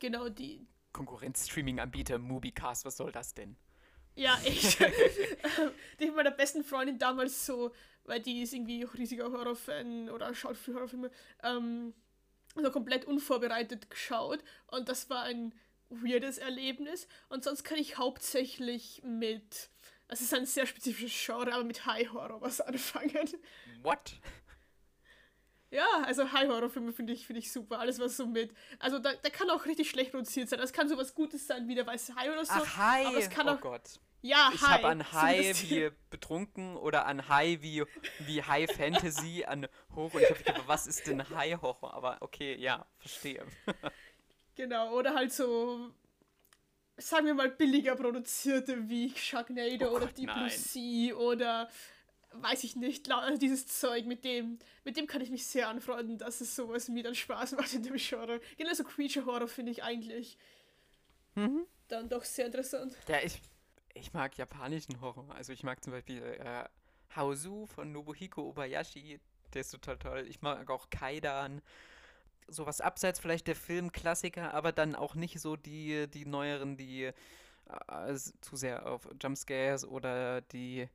[0.00, 0.66] Genau, die.
[0.92, 3.56] Konkurrenz-Streaming-Anbieter Mubicast, was soll das denn?
[4.14, 4.78] Ja, ich.
[6.00, 7.72] die meiner besten Freundin damals so,
[8.04, 11.10] weil die ist irgendwie auch riesiger Horrorfan oder schaut für Horrorfilme,
[11.42, 11.94] ähm,
[12.54, 14.44] also komplett unvorbereitet geschaut.
[14.68, 15.52] Und das war ein
[15.88, 17.08] weirdes Erlebnis.
[17.28, 19.70] Und sonst kann ich hauptsächlich mit
[20.08, 23.28] es ist ein sehr spezifisches Genre, aber mit High Horror was anfangen.
[23.82, 24.16] What?
[25.70, 27.80] Ja, also High Horror Filme finde ich, find ich super.
[27.80, 28.54] Alles was so mit.
[28.78, 30.60] Also da, der kann auch richtig schlecht produziert sein.
[30.60, 32.52] Es kann so was Gutes sein wie der weiße Hai oder so.
[32.54, 33.06] Ach, Hai.
[33.06, 33.98] Aber es kann oh auch, Gott.
[34.22, 37.84] Ja, ich habe an High wie betrunken oder an High wie,
[38.20, 40.14] wie High Fantasy, an Horror.
[40.14, 41.92] Und ich habe gedacht, was ist denn High Horror?
[41.92, 43.44] Aber okay, ja, verstehe.
[44.54, 45.90] genau, oder halt so
[46.96, 51.68] sagen wir mal, billiger produzierte wie Sharknado oh oder Gott, Deep Blue Sea oder
[52.32, 56.18] weiß ich nicht, also dieses Zeug, mit dem, mit dem kann ich mich sehr anfreunden,
[56.18, 58.40] dass es sowas mir dann Spaß macht in dem Genre.
[58.56, 60.36] Genauso Creature Horror finde ich eigentlich
[61.34, 61.66] mhm.
[61.88, 62.96] dann doch sehr interessant.
[63.08, 63.40] Ja, ich,
[63.94, 65.32] ich mag japanischen Horror.
[65.34, 66.64] Also ich mag zum Beispiel äh,
[67.14, 69.20] Haozu von Nobuhiko Obayashi,
[69.52, 70.26] der ist total toll.
[70.28, 71.62] Ich mag auch Kaidan
[72.46, 78.14] sowas abseits vielleicht der Filmklassiker, aber dann auch nicht so die, die neueren, die äh,
[78.40, 80.88] zu sehr auf Jumpscares oder die,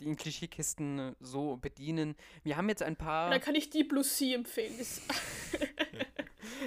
[0.00, 2.16] die in Klischeekisten so bedienen.
[2.42, 3.30] Wir haben jetzt ein paar.
[3.30, 4.74] Da kann ich die Blue Sea empfehlen.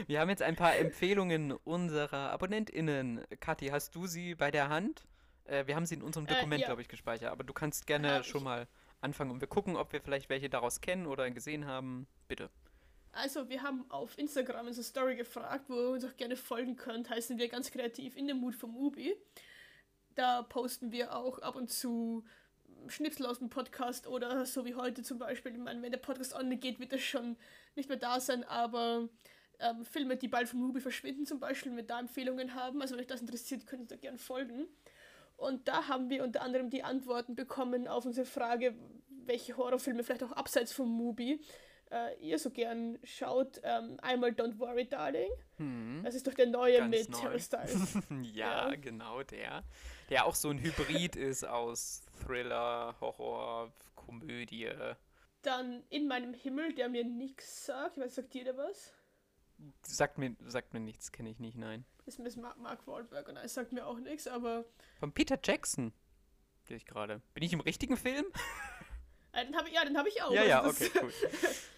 [0.07, 3.25] Wir haben jetzt ein paar Empfehlungen unserer AbonnentInnen.
[3.39, 5.05] Kathi, hast du sie bei der Hand?
[5.45, 6.67] Äh, wir haben sie in unserem äh, Dokument, äh, ja.
[6.67, 8.67] glaube ich, gespeichert, aber du kannst gerne schon mal
[9.01, 12.07] anfangen und wir gucken, ob wir vielleicht welche daraus kennen oder gesehen haben.
[12.27, 12.49] Bitte.
[13.15, 17.09] Also, wir haben auf Instagram unsere Story gefragt, wo ihr uns auch gerne folgen könnt.
[17.09, 19.15] Heißen wir ganz kreativ in dem Mut vom Ubi.
[20.15, 22.25] Da posten wir auch ab und zu
[22.87, 25.53] Schnipsel aus dem Podcast oder so wie heute zum Beispiel.
[25.53, 27.37] Ich meine, wenn der Podcast online geht, wird das schon
[27.75, 29.07] nicht mehr da sein, aber
[29.59, 32.81] ähm, Filme, die bald vom Ubi verschwinden, zum Beispiel, wenn wir da Empfehlungen haben.
[32.81, 34.67] Also, wenn euch das interessiert, könnt ihr da gerne folgen.
[35.37, 38.75] Und da haben wir unter anderem die Antworten bekommen auf unsere Frage,
[39.07, 41.39] welche Horrorfilme vielleicht auch abseits vom Mubi
[41.95, 45.31] äh, ihr so gern schaut, ähm, einmal Don't Worry Darling.
[45.57, 46.01] Hm.
[46.03, 47.17] Das ist doch der neue Ganz mit neu.
[47.19, 47.97] Harry Styles.
[48.33, 49.63] ja, ja, genau der.
[50.09, 54.71] Der auch so ein Hybrid ist aus Thriller, Horror, Komödie.
[55.41, 57.97] Dann In meinem Himmel, der mir nichts sagt.
[57.97, 58.93] Was sagt dir da was?
[59.83, 61.85] Sagt mir, sagt mir nichts, kenne ich nicht, nein.
[62.05, 64.65] Das ist Mark, Mark Wahlberg und er sagt mir auch nichts, aber.
[64.99, 65.93] Von Peter Jackson.
[66.63, 67.21] Sehe ich gerade.
[67.33, 68.25] Bin ich im richtigen Film?
[69.31, 70.31] Äh, den hab ich, ja, den habe ich auch.
[70.31, 71.13] Ja, ja, okay, cool.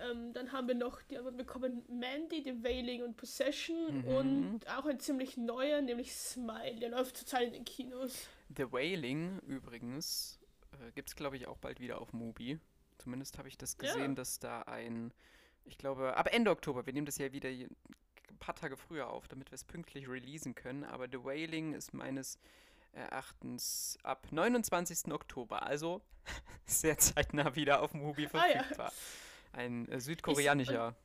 [0.00, 4.04] Ähm, dann haben wir noch, die Antwort bekommen Mandy, The Wailing und Possession mhm.
[4.04, 6.76] und auch ein ziemlich neuer, nämlich Smile.
[6.80, 8.26] Der läuft zurzeit in den Kinos.
[8.56, 10.38] The Wailing übrigens
[10.72, 12.58] äh, gibt es, glaube ich, auch bald wieder auf Mubi.
[12.98, 14.14] Zumindest habe ich das gesehen, ja.
[14.14, 15.12] dass da ein,
[15.64, 17.68] ich glaube, ab Ende Oktober, wir nehmen das ja wieder ein
[18.38, 20.84] paar Tage früher auf, damit wir es pünktlich releasen können.
[20.84, 22.38] Aber The Wailing ist meines
[22.92, 25.12] Erachtens ab 29.
[25.12, 26.02] Oktober, also
[26.66, 28.88] sehr zeitnah wieder auf Mubi verfügbar.
[28.88, 28.92] Ah, ja.
[29.52, 30.96] Ein äh, südkoreanischer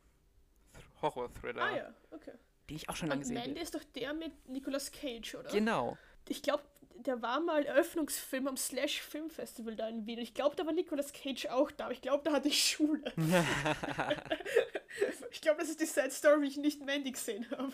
[1.02, 1.62] Horror-Thriller.
[1.62, 2.32] Ah ja, okay.
[2.70, 3.48] den ich auch schon lange gesehen habe.
[3.48, 5.50] Mandy ist doch der mit Nicolas Cage, oder?
[5.50, 5.98] Genau.
[6.28, 6.64] Ich glaube,
[6.96, 10.20] der war mal Eröffnungsfilm am Slash Film Festival da in Wien.
[10.20, 13.14] Ich glaube, da war Nicolas Cage auch da, ich glaube, da hatte ich Schule.
[15.32, 17.74] ich glaube, das ist die Sad Story, wie ich nicht Mandy gesehen habe.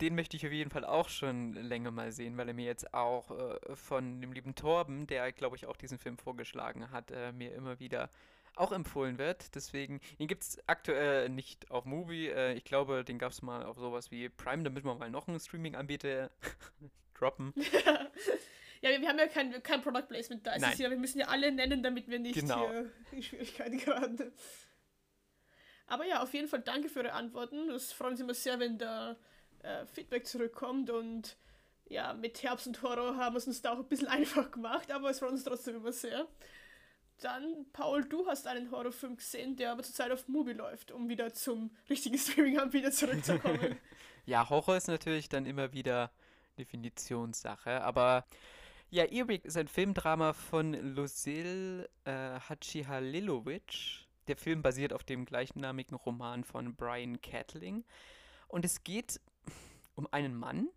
[0.00, 2.92] Den möchte ich auf jeden Fall auch schon länger mal sehen, weil er mir jetzt
[2.92, 7.32] auch äh, von dem lieben Torben, der glaube ich auch diesen Film vorgeschlagen hat, äh,
[7.32, 8.10] mir immer wieder
[8.56, 9.54] auch empfohlen wird.
[9.54, 12.28] Deswegen, den gibt es aktuell nicht auf Movie.
[12.28, 15.28] Äh, ich glaube, den gab es mal auf sowas wie Prime, damit wir mal noch
[15.28, 16.30] einen Streaming-Anbieter
[17.14, 17.52] droppen.
[18.80, 20.56] ja, wir, haben ja kein, kein Product Placement da.
[20.56, 22.68] Ja, wir müssen ja alle nennen, damit wir nicht genau.
[22.68, 24.32] hier in Schwierigkeiten geraten.
[25.86, 27.68] Aber ja, auf jeden Fall danke für eure Antworten.
[27.68, 29.16] Das freuen uns immer sehr, wenn da
[29.62, 31.36] äh, Feedback zurückkommt und
[31.88, 34.90] ja, mit Herbst und Horror haben wir es uns da auch ein bisschen einfach gemacht,
[34.90, 36.26] aber es freut uns trotzdem immer sehr.
[37.22, 41.32] Dann, Paul, du hast einen Horrorfilm gesehen, der aber zurzeit auf Movie läuft, um wieder
[41.32, 43.76] zum richtigen Streaming-Anbieter zurückzukommen.
[44.26, 46.10] ja, Horror ist natürlich dann immer wieder
[46.58, 48.26] Definitionssache, aber
[48.90, 54.08] ja, Earwig ist ein Filmdrama von Lucille äh, Hachihalilovic.
[54.26, 57.84] Der Film basiert auf dem gleichnamigen Roman von Brian Catling.
[58.48, 59.20] Und es geht
[59.94, 60.68] um einen Mann,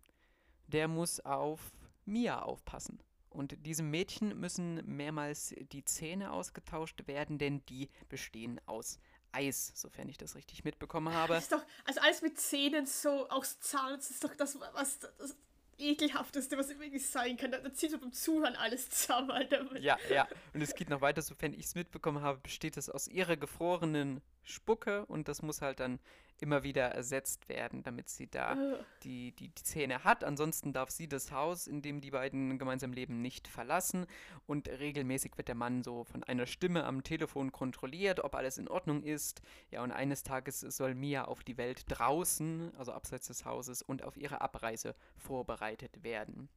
[0.68, 1.72] der muss auf
[2.04, 3.00] Mia aufpassen.
[3.36, 8.98] Und diesem Mädchen müssen mehrmals die Zähne ausgetauscht werden, denn die bestehen aus
[9.32, 11.34] Eis, sofern ich das richtig mitbekommen habe.
[11.34, 14.98] Das ist doch, also alles mit Zähnen so aus Zahn, das ist doch das, was
[14.98, 15.36] das
[15.78, 17.50] ekelhafteste, was irgendwie sein kann.
[17.50, 19.78] Da, da zieht so beim Zuhören alles zusammen, Alter.
[19.78, 20.26] Ja, ja.
[20.54, 24.22] Und es geht noch weiter, sofern ich es mitbekommen habe, besteht es aus ihrer gefrorenen
[24.42, 25.98] Spucke und das muss halt dann
[26.40, 28.84] immer wieder ersetzt werden, damit sie da oh.
[29.02, 30.24] die, die, die Zähne hat.
[30.24, 34.06] Ansonsten darf sie das Haus, in dem die beiden gemeinsam leben, nicht verlassen.
[34.46, 38.68] Und regelmäßig wird der Mann so von einer Stimme am Telefon kontrolliert, ob alles in
[38.68, 39.42] Ordnung ist.
[39.70, 44.02] Ja, und eines Tages soll Mia auf die Welt draußen, also abseits des Hauses, und
[44.02, 46.48] auf ihre Abreise vorbereitet werden.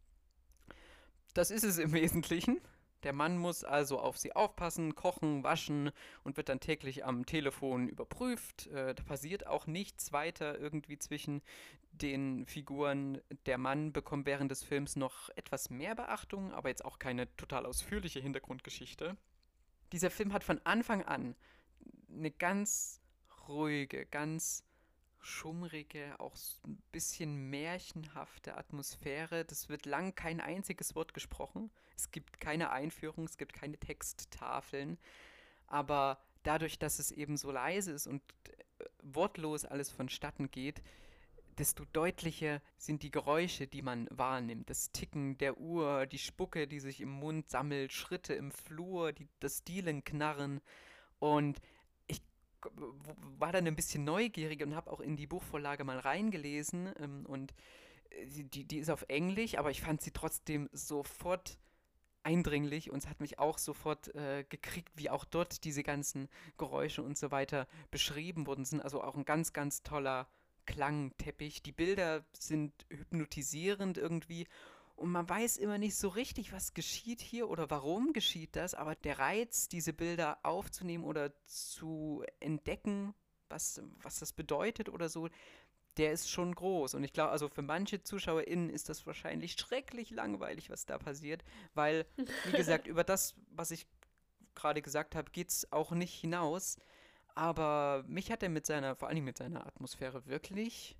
[1.33, 2.59] Das ist es im Wesentlichen.
[3.03, 5.91] Der Mann muss also auf sie aufpassen, kochen, waschen
[6.23, 8.67] und wird dann täglich am Telefon überprüft.
[8.67, 11.41] Äh, da passiert auch nichts weiter irgendwie zwischen
[11.91, 13.21] den Figuren.
[13.45, 17.65] Der Mann bekommt während des Films noch etwas mehr Beachtung, aber jetzt auch keine total
[17.65, 19.15] ausführliche Hintergrundgeschichte.
[19.91, 21.35] Dieser Film hat von Anfang an
[22.09, 23.01] eine ganz
[23.47, 24.63] ruhige, ganz
[25.21, 29.45] schummrige, auch ein bisschen märchenhafte Atmosphäre.
[29.45, 31.69] Das wird lang kein einziges Wort gesprochen.
[31.95, 34.97] Es gibt keine Einführung, es gibt keine Texttafeln.
[35.67, 40.81] Aber dadurch, dass es eben so leise ist und äh, wortlos alles vonstatten geht,
[41.59, 44.69] desto deutlicher sind die Geräusche, die man wahrnimmt.
[44.69, 49.27] Das Ticken der Uhr, die Spucke, die sich im Mund sammelt, Schritte im Flur, die,
[49.41, 50.61] das Dielenknarren.
[51.19, 51.59] Und
[53.37, 57.53] war dann ein bisschen neugierig und habe auch in die Buchvorlage mal reingelesen ähm, und
[58.09, 61.57] äh, die, die ist auf Englisch, aber ich fand sie trotzdem sofort
[62.23, 67.01] eindringlich und es hat mich auch sofort äh, gekriegt, wie auch dort diese ganzen Geräusche
[67.01, 68.81] und so weiter beschrieben worden sind.
[68.81, 70.27] Also auch ein ganz, ganz toller
[70.65, 71.63] Klangteppich.
[71.63, 74.47] Die Bilder sind hypnotisierend irgendwie
[74.99, 78.95] und man weiß immer nicht so richtig, was geschieht hier oder warum geschieht das, aber
[78.95, 83.13] der Reiz, diese Bilder aufzunehmen oder zu entdecken,
[83.47, 85.29] was, was das bedeutet oder so,
[85.97, 86.93] der ist schon groß.
[86.93, 91.43] Und ich glaube, also für manche ZuschauerInnen ist das wahrscheinlich schrecklich langweilig, was da passiert,
[91.73, 92.05] weil,
[92.45, 93.87] wie gesagt, über das, was ich
[94.55, 96.77] gerade gesagt habe, geht es auch nicht hinaus.
[97.35, 100.97] Aber mich hat er mit seiner, vor allem mit seiner Atmosphäre wirklich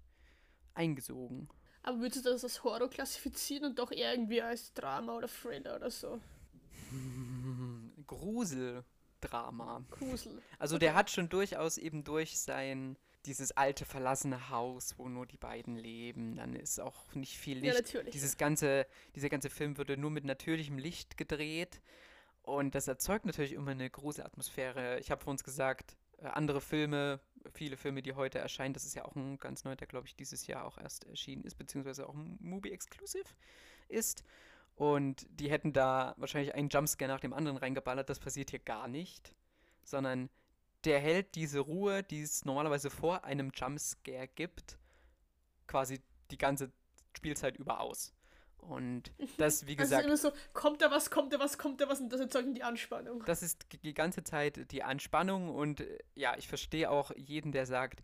[0.73, 1.49] eingesogen.
[1.83, 5.89] Aber würdest du das als Horror klassifizieren und doch irgendwie als Drama oder Thriller oder
[5.89, 6.19] so?
[8.07, 9.83] Gruseldrama.
[9.91, 10.41] Grusel.
[10.57, 10.85] Also okay.
[10.85, 15.75] der hat schon durchaus eben durch sein dieses alte verlassene Haus, wo nur die beiden
[15.75, 17.73] leben, dann ist auch nicht viel Licht.
[17.73, 18.11] Ja, natürlich.
[18.11, 21.81] Dieses ganze, dieser ganze Film wurde nur mit natürlichem Licht gedreht
[22.41, 24.99] und das erzeugt natürlich immer eine Gruselatmosphäre.
[24.99, 27.19] Ich habe vor uns gesagt, äh, andere Filme
[27.54, 28.73] viele Filme, die heute erscheinen.
[28.73, 31.43] Das ist ja auch ein ganz neuer, der glaube ich dieses Jahr auch erst erschienen
[31.43, 33.28] ist, beziehungsweise auch Movie-Exclusive
[33.88, 34.23] ist.
[34.75, 38.10] Und die hätten da wahrscheinlich einen Jumpscare nach dem anderen reingeballert.
[38.10, 39.36] Das passiert hier gar nicht,
[39.84, 40.30] sondern
[40.86, 44.80] der hält diese Ruhe, die es normalerweise vor einem Jumpscare gibt,
[45.67, 46.71] quasi die ganze
[47.13, 48.13] Spielzeit über aus.
[48.62, 50.06] Und das, wie gesagt.
[50.06, 52.56] Also immer so, kommt da was, kommt da was, kommt da was und das erzeugt
[52.56, 53.24] die Anspannung.
[53.26, 57.65] Das ist die ganze Zeit die Anspannung und äh, ja, ich verstehe auch jeden, der
[57.65, 58.04] sagt,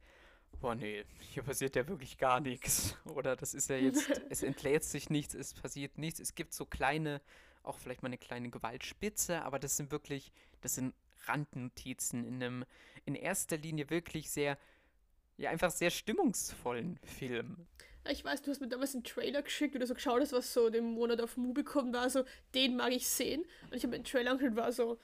[0.60, 2.98] boah, nee, hier passiert ja wirklich gar nichts.
[3.06, 6.20] Oder das ist ja jetzt, es entlädt sich nichts, es passiert nichts.
[6.20, 7.22] Es gibt so kleine,
[7.63, 10.94] auch vielleicht mal eine kleine Gewaltspitze, aber das sind wirklich, das sind
[11.26, 12.65] Randnotizen in einem,
[13.06, 14.58] in erster Linie wirklich sehr
[15.38, 17.68] ja, einfach sehr stimmungsvollen Film.
[18.10, 20.70] Ich weiß, du hast mir damals einen Trailer geschickt oder so geschaut hast, was so
[20.70, 23.44] den Monat auf Movie kommt, war so, den mag ich sehen.
[23.70, 25.00] Und ich habe mir den Trailer angeschaut und war so,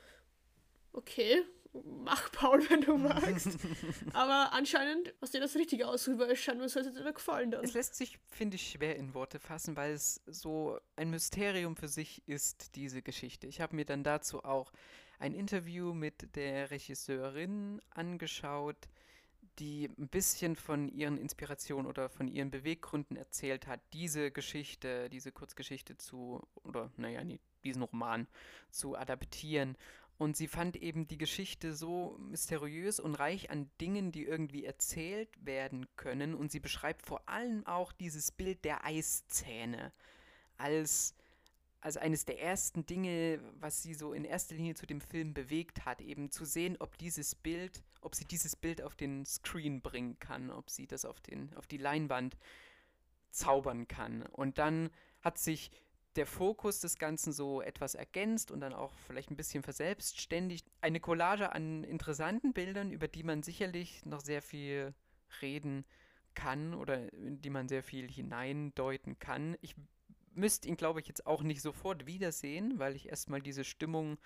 [0.93, 3.57] okay, mach Paul, wenn du magst.
[4.13, 7.13] Aber anscheinend hast dir das Richtige ausgesucht, weil es scheint mir so, als hätte dir
[7.13, 7.63] gefallen dann.
[7.63, 11.87] Es lässt sich, finde ich, schwer in Worte fassen, weil es so ein Mysterium für
[11.87, 13.47] sich ist, diese Geschichte.
[13.47, 14.71] Ich habe mir dann dazu auch
[15.19, 18.89] ein Interview mit der Regisseurin angeschaut,
[19.59, 25.31] die ein bisschen von ihren Inspirationen oder von ihren Beweggründen erzählt hat, diese Geschichte, diese
[25.31, 27.21] Kurzgeschichte zu, oder naja,
[27.63, 28.27] diesen Roman
[28.69, 29.77] zu adaptieren.
[30.17, 35.29] Und sie fand eben die Geschichte so mysteriös und reich an Dingen, die irgendwie erzählt
[35.43, 36.35] werden können.
[36.35, 39.91] Und sie beschreibt vor allem auch dieses Bild der Eiszähne
[40.57, 41.15] als
[41.81, 45.85] als eines der ersten Dinge, was sie so in erster Linie zu dem Film bewegt
[45.85, 50.19] hat, eben zu sehen, ob dieses Bild, ob sie dieses Bild auf den Screen bringen
[50.19, 52.37] kann, ob sie das auf, den, auf die Leinwand
[53.31, 54.23] zaubern kann.
[54.23, 54.91] Und dann
[55.21, 55.71] hat sich
[56.15, 60.67] der Fokus des Ganzen so etwas ergänzt und dann auch vielleicht ein bisschen verselbstständigt.
[60.81, 64.93] Eine Collage an interessanten Bildern, über die man sicherlich noch sehr viel
[65.41, 65.85] reden
[66.33, 69.57] kann oder in die man sehr viel hineindeuten kann.
[69.61, 69.75] Ich
[70.33, 74.17] müsste ihn, glaube ich, jetzt auch nicht sofort wiedersehen, weil ich erstmal diese Stimmung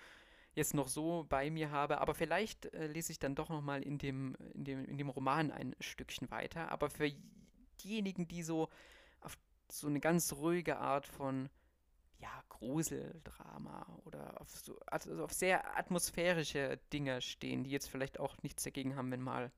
[0.54, 1.98] jetzt noch so bei mir habe.
[1.98, 5.50] Aber vielleicht äh, lese ich dann doch nochmal in dem, in, dem, in dem Roman
[5.50, 6.72] ein Stückchen weiter.
[6.72, 7.10] Aber für
[7.84, 8.68] diejenigen, die so
[9.20, 9.36] auf
[9.70, 11.48] so eine ganz ruhige Art von
[12.18, 18.42] ja, Gruseldrama oder auf, so, also auf sehr atmosphärische Dinge stehen, die jetzt vielleicht auch
[18.42, 19.52] nichts dagegen haben, wenn mal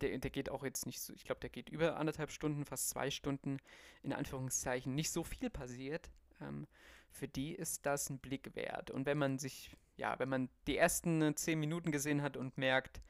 [0.00, 2.88] der, der geht auch jetzt nicht so, ich glaube, der geht über anderthalb Stunden, fast
[2.90, 3.58] zwei Stunden,
[4.02, 6.10] in Anführungszeichen, nicht so viel passiert.
[6.40, 6.66] Ähm,
[7.10, 8.90] für die ist das ein Blick wert.
[8.90, 13.00] Und wenn man sich, ja, wenn man die ersten zehn Minuten gesehen hat und merkt,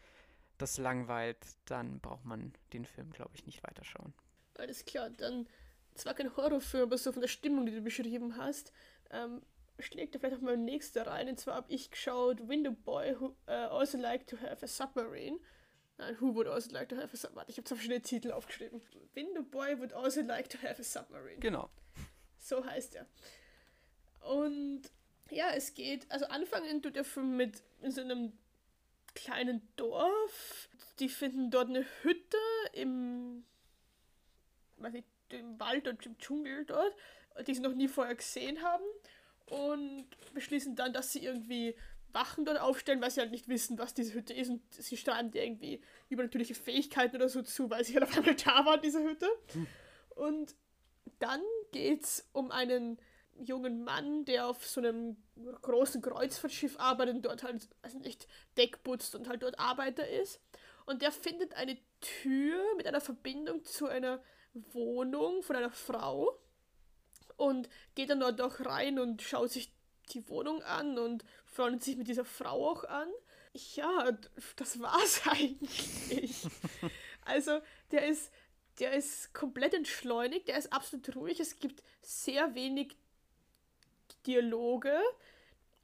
[0.59, 4.15] das langweilt, dann braucht man den Film, glaube ich, nicht weiterschauen.
[4.55, 5.47] Alles klar, dann
[5.95, 8.73] zwar kein Horrorfilm, aber so von der Stimmung, die du beschrieben hast,
[9.11, 9.43] ähm,
[9.79, 11.29] schlägt er vielleicht auch mal nächster rein.
[11.29, 15.39] Und zwar habe ich geschaut Window Boy, who uh, also like to have a submarine.
[15.99, 17.49] Nein, who would also like to have a submarine?
[17.49, 18.83] Ich habe zwei verschiedene Titel aufgeschrieben.
[19.15, 21.41] Window Boy would also like to have a submarine.
[21.41, 21.71] Genau.
[22.39, 23.07] So heißt er.
[24.21, 24.83] Und
[25.31, 28.33] ja, es geht, also anfangen tut der Film mit in so einem
[29.15, 30.69] kleinen Dorf.
[30.99, 32.37] Die finden dort eine Hütte
[32.73, 33.45] im,
[34.77, 36.95] weiß nicht, im Wald und im Dschungel dort,
[37.47, 38.85] die sie noch nie vorher gesehen haben.
[39.47, 41.77] Und beschließen dann, dass sie irgendwie
[42.17, 45.31] Wachen dort aufstellen, weil sie halt nicht wissen, was diese Hütte ist und sie strahlen
[45.31, 49.03] dir irgendwie übernatürliche Fähigkeiten oder so zu, weil sie halt auf einmal da waren, diese
[49.03, 49.29] Hütte.
[50.17, 50.55] Und
[51.19, 52.99] dann geht's um einen
[53.39, 55.17] jungen Mann, der auf so einem
[55.63, 58.27] großen Kreuzfahrtschiff arbeitet und dort halt, also nicht
[58.57, 60.41] Deck putzt und halt dort Arbeiter ist.
[60.87, 64.23] Und der findet eine Tür mit einer Verbindung zu einer
[64.55, 66.39] Wohnung von einer Frau
[67.37, 69.73] und geht dann dort auch rein und schaut sich
[70.13, 71.25] die Wohnung an und
[71.57, 73.09] freundet sich mit dieser Frau auch an.
[73.75, 74.13] Ja,
[74.57, 76.47] das war's eigentlich.
[77.25, 78.31] also, der ist,
[78.79, 81.41] der ist komplett entschleunigt, der ist absolut ruhig.
[81.41, 82.97] Es gibt sehr wenig
[84.27, 84.95] Dialoge.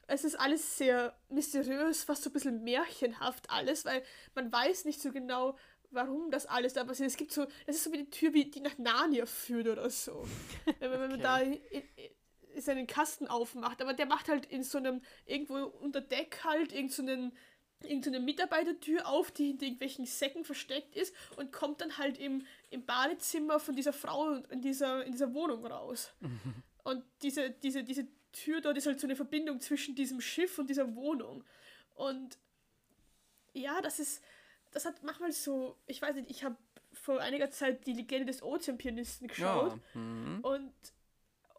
[0.07, 4.03] Es ist alles sehr mysteriös, fast so ein bisschen märchenhaft alles, weil
[4.35, 5.57] man weiß nicht so genau,
[5.91, 7.09] warum das alles da passiert.
[7.09, 9.89] Es gibt so, es ist so wie eine Tür, wie, die nach Narnia führt oder
[9.89, 10.27] so.
[10.81, 11.83] wenn, man da in, in,
[12.59, 17.31] seinen Kasten aufmacht, aber der macht halt in so einem, irgendwo unter Deck halt, irgendeinen
[17.31, 17.37] so
[17.85, 22.85] irgendeine Mitarbeitertür auf, die hinter irgendwelchen Säcken versteckt ist und kommt dann halt im, im
[22.85, 26.13] Badezimmer von dieser Frau in dieser, in dieser Wohnung raus.
[26.21, 26.41] Mhm.
[26.85, 30.69] Und diese, diese, diese Tür dort ist halt so eine Verbindung zwischen diesem Schiff und
[30.69, 31.45] dieser Wohnung.
[31.95, 32.39] Und
[33.53, 34.21] ja, das ist,
[34.73, 36.57] das hat manchmal so, ich weiß nicht, ich habe
[36.93, 40.01] vor einiger Zeit die Legende des Ozeanpianisten geschaut ja.
[40.01, 40.41] mhm.
[40.43, 40.73] und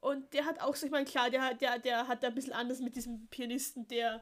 [0.04, 2.52] und der hat auch so, ich meine, klar, der, der, der hat da ein bisschen
[2.52, 4.22] anders mit diesem Pianisten, der,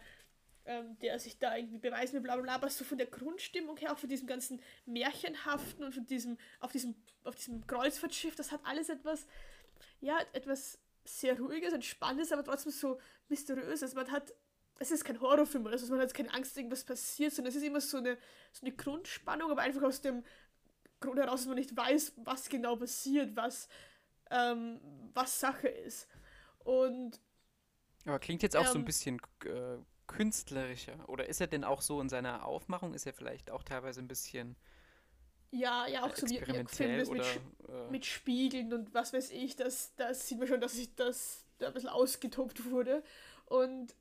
[0.65, 3.77] ähm, der sich da irgendwie beweisen will, bla bla bla, aber so von der Grundstimmung
[3.77, 8.51] her, auch von diesem ganzen Märchenhaften und von diesem, auf diesem, auf diesem Kreuzfahrtschiff, das
[8.51, 9.25] hat alles etwas,
[10.01, 13.95] ja, etwas sehr ruhiges, entspanntes, aber trotzdem so mysteriöses.
[13.95, 14.35] Man hat,
[14.77, 17.65] es ist kein Horrorfilm oder so, man hat keine Angst, irgendwas passiert, sondern es ist
[17.65, 18.19] immer so eine,
[18.51, 20.23] so eine Grundspannung, aber einfach aus dem
[20.99, 23.67] Grund heraus, dass man nicht weiß, was genau passiert, was,
[24.31, 24.79] ähm,
[25.13, 26.07] was Sache ist.
[26.59, 27.19] Und.
[28.05, 29.77] Aber klingt jetzt auch ähm, so ein ähm, bisschen äh,
[30.07, 31.07] künstlerischer.
[31.07, 32.93] Oder ist er denn auch so in seiner Aufmachung?
[32.93, 34.55] Ist er vielleicht auch teilweise ein bisschen.
[35.51, 39.93] Ja, ja, auch so wie Film mit, äh, mit Spiegeln und was weiß ich, das,
[39.97, 43.03] das sieht man schon, dass sich das da ein bisschen ausgetobt wurde.
[43.47, 43.93] Und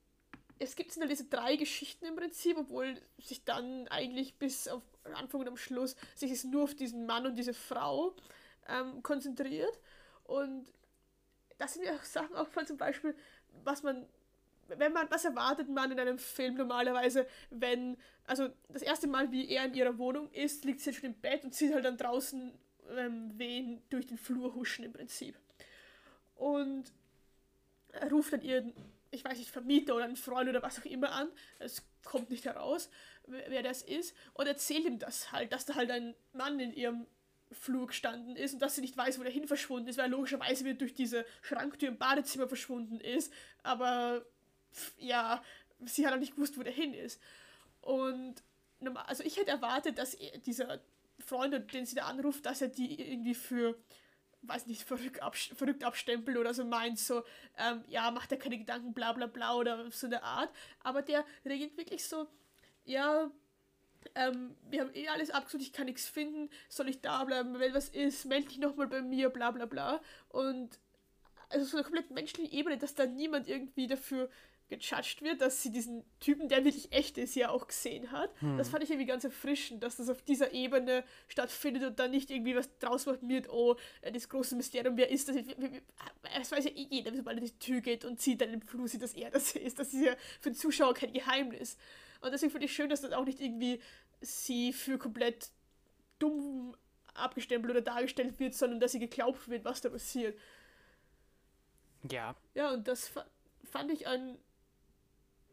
[0.61, 4.83] es gibt sind halt diese drei Geschichten im Prinzip, obwohl sich dann eigentlich bis auf
[5.15, 8.15] Anfang und am Schluss sich es nur auf diesen Mann und diese Frau
[8.69, 9.81] ähm, konzentriert.
[10.31, 10.69] Und
[11.59, 13.17] das sind ja Sachen auch von zum Beispiel,
[13.65, 14.07] was man,
[14.69, 19.51] wenn man, was erwartet man in einem Film normalerweise, wenn, also das erste Mal, wie
[19.51, 22.57] er in ihrer Wohnung ist, liegt sie schon im Bett und sieht halt dann draußen
[22.97, 25.37] ähm, wen durch den Flur huschen im Prinzip.
[26.37, 26.93] Und
[27.89, 28.73] er ruft dann ihren,
[29.11, 31.29] ich weiß nicht, Vermieter oder einen Freund oder was auch immer an,
[31.59, 32.89] es kommt nicht heraus,
[33.27, 37.09] wer das ist, und erzählt ihm das halt, dass da halt ein Mann in ihrem
[37.53, 40.11] Flur gestanden ist und dass sie nicht weiß, wo der hin verschwunden ist, weil er
[40.11, 43.33] logischerweise wieder durch diese Schranktür im Badezimmer verschwunden ist.
[43.63, 44.25] Aber
[44.99, 45.43] ja,
[45.85, 47.21] sie hat auch nicht gewusst, wo der hin ist.
[47.81, 48.43] Und
[49.07, 50.81] also ich hätte erwartet, dass dieser
[51.19, 53.77] Freund, den sie da anruft, dass er die irgendwie für,
[54.43, 57.25] weiß nicht, verrückt, abst verrückt abstempelt oder so meint, so,
[57.59, 60.51] ähm, ja, macht er keine Gedanken, bla bla bla oder so eine Art.
[60.83, 62.27] Aber der reagiert wirklich so,
[62.85, 63.31] ja,
[64.15, 67.75] ähm, wir haben eh alles abgesucht, ich kann nichts finden, soll ich da bleiben, wenn
[67.75, 70.01] was ist, melde dich nochmal bei mir, bla bla bla.
[70.29, 70.79] Und
[71.49, 74.31] also so eine komplett menschliche Ebene, dass da niemand irgendwie dafür
[74.71, 78.31] gejudged wird, dass sie diesen Typen, der wirklich echt ist, ja auch gesehen hat.
[78.41, 78.57] Hm.
[78.57, 82.31] Das fand ich irgendwie ganz erfrischend, dass das auf dieser Ebene stattfindet und dann nicht
[82.31, 85.37] irgendwie was draus macht wird, oh, das große Mysterium, wer ist das?
[86.41, 88.89] Es weiß ja eh jeder, sobald er die Tür geht und sieht dann im Flur,
[88.89, 89.79] sieht, dass er das ist.
[89.79, 91.77] Das ist ja für den Zuschauer kein Geheimnis.
[92.21, 93.81] Und deswegen finde ich schön, dass das auch nicht irgendwie
[94.21, 95.51] sie für komplett
[96.19, 96.77] dumm
[97.15, 100.39] abgestempelt oder dargestellt wird, sondern dass sie geglaubt wird, was da passiert.
[102.09, 102.35] Ja.
[102.55, 103.11] Ja, und das
[103.65, 104.39] fand ich einen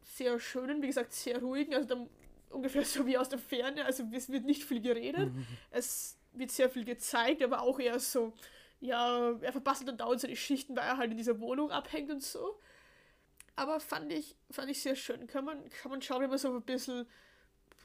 [0.02, 2.08] sehr schönen, wie gesagt, sehr ruhigen, also dann
[2.50, 5.46] ungefähr so wie aus der Ferne, also es wird nicht viel geredet, mhm.
[5.70, 8.32] es wird sehr viel gezeigt, aber auch eher so,
[8.80, 12.22] ja, er verpasst dann dauernd seine Schichten, weil er halt in dieser Wohnung abhängt und
[12.22, 12.58] so.
[13.58, 15.26] Aber fand ich, fand ich sehr schön.
[15.26, 17.08] Kann man, kann man schauen, wenn man so ein bisschen,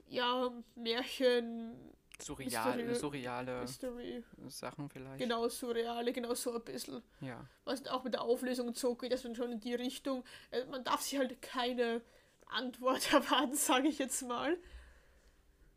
[0.07, 1.91] ja, Märchen.
[2.21, 4.23] Surreal, Mystery, surreale Mystery.
[4.49, 5.17] Sachen vielleicht.
[5.17, 7.01] Genau, surreale, genau so ein bisschen.
[7.21, 7.43] Ja.
[7.65, 10.23] Was auch mit der Auflösung so geht, das dann schon in die Richtung.
[10.51, 12.03] Äh, man darf sich halt keine
[12.45, 14.55] Antwort erwarten, sage ich jetzt mal.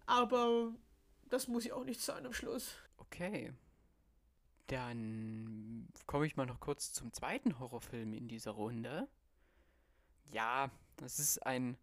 [0.04, 0.74] Aber
[1.30, 2.74] das muss ja auch nicht sein am Schluss.
[2.98, 3.50] Okay.
[4.66, 9.08] Dann komme ich mal noch kurz zum zweiten Horrorfilm in dieser Runde.
[10.32, 10.70] Ja,
[11.04, 11.76] es ist ein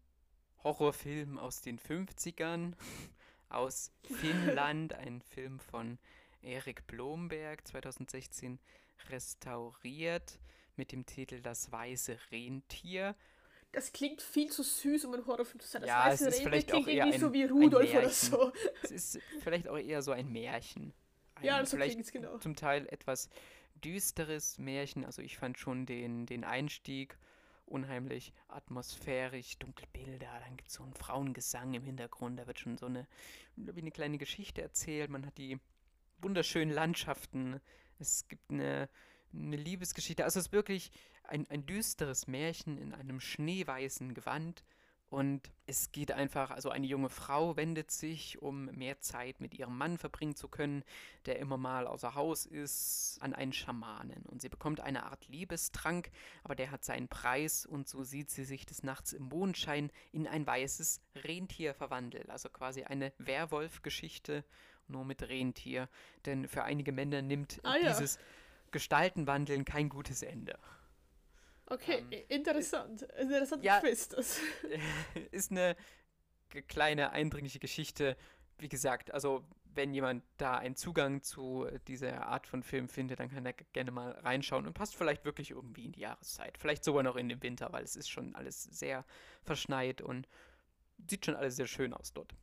[0.62, 2.74] Horrorfilm aus den 50ern,
[3.48, 5.98] aus Finnland, ein Film von
[6.42, 8.58] Erik Blomberg, 2016
[9.10, 10.38] restauriert
[10.76, 13.14] mit dem Titel Das weiße Rentier.
[13.72, 15.82] Das klingt viel zu süß, um ein Horrorfilm zu sein.
[15.82, 18.52] Das ja, weiße es ist Rentier vielleicht auch eher ein, so wie Rudolf oder so.
[18.82, 20.92] Es ist vielleicht auch eher so ein Märchen.
[21.34, 22.38] Ein, ja, das vielleicht genau.
[22.38, 23.28] Zum Teil etwas
[23.84, 25.04] düsteres Märchen.
[25.04, 27.18] Also ich fand schon den, den Einstieg
[27.66, 32.76] unheimlich atmosphärisch, dunkle Bilder, dann gibt es so einen Frauengesang im Hintergrund, da wird schon
[32.76, 33.06] so eine,
[33.56, 35.58] wie eine kleine Geschichte erzählt, man hat die
[36.18, 37.60] wunderschönen Landschaften,
[37.98, 38.88] es gibt eine,
[39.32, 40.90] eine Liebesgeschichte, also es ist wirklich
[41.24, 44.64] ein, ein düsteres Märchen in einem schneeweißen Gewand
[45.14, 49.78] und es geht einfach, also eine junge Frau wendet sich, um mehr Zeit mit ihrem
[49.78, 50.82] Mann verbringen zu können,
[51.26, 54.24] der immer mal außer Haus ist, an einen Schamanen.
[54.26, 56.10] Und sie bekommt eine Art Liebestrank,
[56.42, 60.26] aber der hat seinen Preis und so sieht sie sich des Nachts im Mondschein in
[60.26, 62.28] ein weißes Rentier verwandeln.
[62.28, 64.44] Also quasi eine Werwolf-Geschichte,
[64.88, 65.88] nur mit Rentier.
[66.26, 68.20] Denn für einige Männer nimmt ah, dieses ja.
[68.72, 70.58] Gestaltenwandeln kein gutes Ende.
[71.74, 73.02] Okay, ähm, interessant.
[73.18, 74.14] Interessanter ja, Twist.
[75.30, 75.76] ist eine
[76.68, 78.16] kleine, eindringliche Geschichte.
[78.58, 79.44] Wie gesagt, also
[79.74, 83.90] wenn jemand da einen Zugang zu dieser Art von Film findet, dann kann er gerne
[83.90, 86.56] mal reinschauen und passt vielleicht wirklich irgendwie in die Jahreszeit.
[86.58, 89.04] Vielleicht sogar noch in den Winter, weil es ist schon alles sehr
[89.42, 90.28] verschneit und
[91.10, 92.34] sieht schon alles sehr schön aus dort.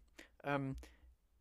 [0.44, 0.76] Ähm,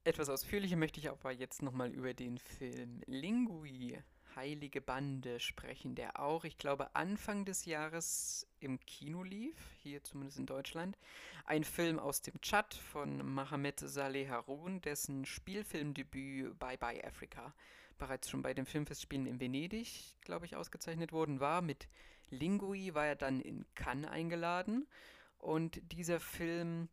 [0.05, 3.99] etwas ausführlicher möchte ich aber jetzt nochmal über den Film Lingui
[4.41, 10.39] Heilige Bande sprechen, der auch, ich glaube, Anfang des Jahres im Kino lief, hier zumindest
[10.39, 10.97] in Deutschland.
[11.45, 17.53] Ein Film aus dem Tschad von Mohamed Saleh Haroun, dessen Spielfilmdebüt Bye Bye Africa
[17.99, 21.61] bereits schon bei den Filmfestspielen in Venedig, glaube ich, ausgezeichnet worden war.
[21.61, 21.87] Mit
[22.31, 24.89] Lingui war er dann in Cannes eingeladen.
[25.37, 26.89] Und dieser Film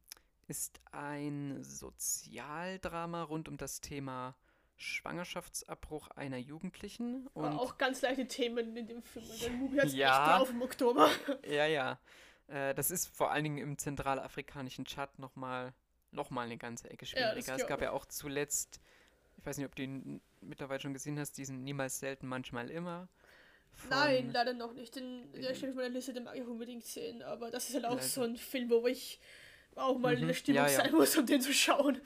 [0.49, 4.35] ist ein Sozialdrama rund um das Thema
[4.77, 7.27] Schwangerschaftsabbruch einer Jugendlichen.
[7.33, 9.25] Und auch ganz leichte Themen in dem Film.
[9.41, 11.09] Der Movie hat ja, drauf im Oktober.
[11.47, 11.99] Ja, ja.
[12.47, 15.73] Äh, das ist vor allen Dingen im zentralafrikanischen Chat nochmal
[16.11, 17.47] noch mal eine ganze Ecke schwieriger.
[17.47, 18.79] Ja, es gab ja auch zuletzt,
[19.37, 23.09] ich weiß nicht, ob du ihn mittlerweile schon gesehen hast, diesen Niemals selten, manchmal immer
[23.89, 24.95] Nein, leider noch nicht.
[24.95, 27.21] Den, der steht auf meiner Liste, den mag ich unbedingt sehen.
[27.21, 28.03] Aber das ist halt auch leider.
[28.03, 29.19] so ein Film, wo ich
[29.75, 30.23] auch mal mhm.
[30.23, 30.77] in der Stimmung ja, ja.
[30.77, 32.01] sein muss, um den zu schauen.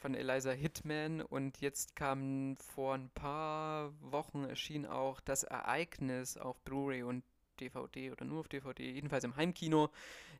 [0.00, 6.58] Von Eliza Hitman und jetzt kam vor ein paar Wochen erschien auch das Ereignis auf
[6.62, 7.22] Blu-ray und
[7.60, 9.90] DVD oder nur auf DVD, jedenfalls im Heimkino,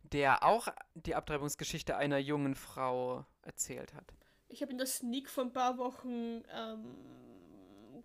[0.03, 4.15] der auch die Abtreibungsgeschichte einer jungen Frau erzählt hat.
[4.49, 6.97] Ich habe in der Sneak vor ein paar Wochen ähm,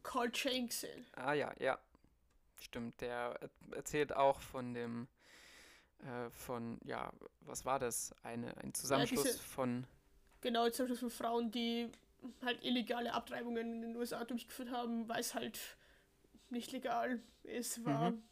[0.04, 1.06] Call Chain gesehen.
[1.14, 1.80] Ah ja, ja.
[2.60, 3.40] Stimmt, der
[3.72, 5.08] erzählt auch von dem,
[6.00, 8.14] äh, von, ja, was war das?
[8.24, 9.88] Eine, ein Zusammenschluss ja, diese, von.
[10.46, 11.90] Genau, Zusammenschluss von Frauen, die
[12.44, 15.60] halt illegale Abtreibungen in den USA durchgeführt haben, weil es halt
[16.52, 18.12] nicht legal ist, war.
[18.12, 18.24] Mhm.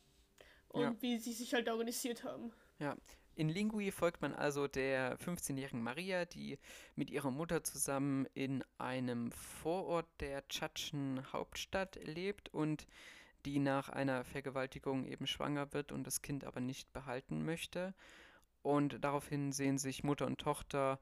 [0.68, 0.95] Und ja.
[1.01, 2.53] wie sie sich halt organisiert haben.
[2.78, 2.95] Ja,
[3.34, 6.59] in Lingui folgt man also der 15-jährigen Maria, die
[6.95, 12.86] mit ihrer Mutter zusammen in einem Vorort der tschadschen Hauptstadt lebt und
[13.45, 17.95] die nach einer Vergewaltigung eben schwanger wird und das Kind aber nicht behalten möchte.
[18.61, 20.99] Und daraufhin sehen sich Mutter und Tochter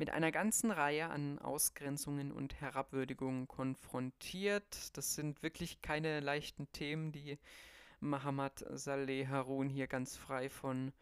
[0.00, 4.96] mit einer ganzen Reihe an Ausgrenzungen und Herabwürdigungen konfrontiert.
[4.96, 7.38] Das sind wirklich keine leichten Themen, die
[8.00, 10.94] Mohammad Saleh Harun hier ganz frei von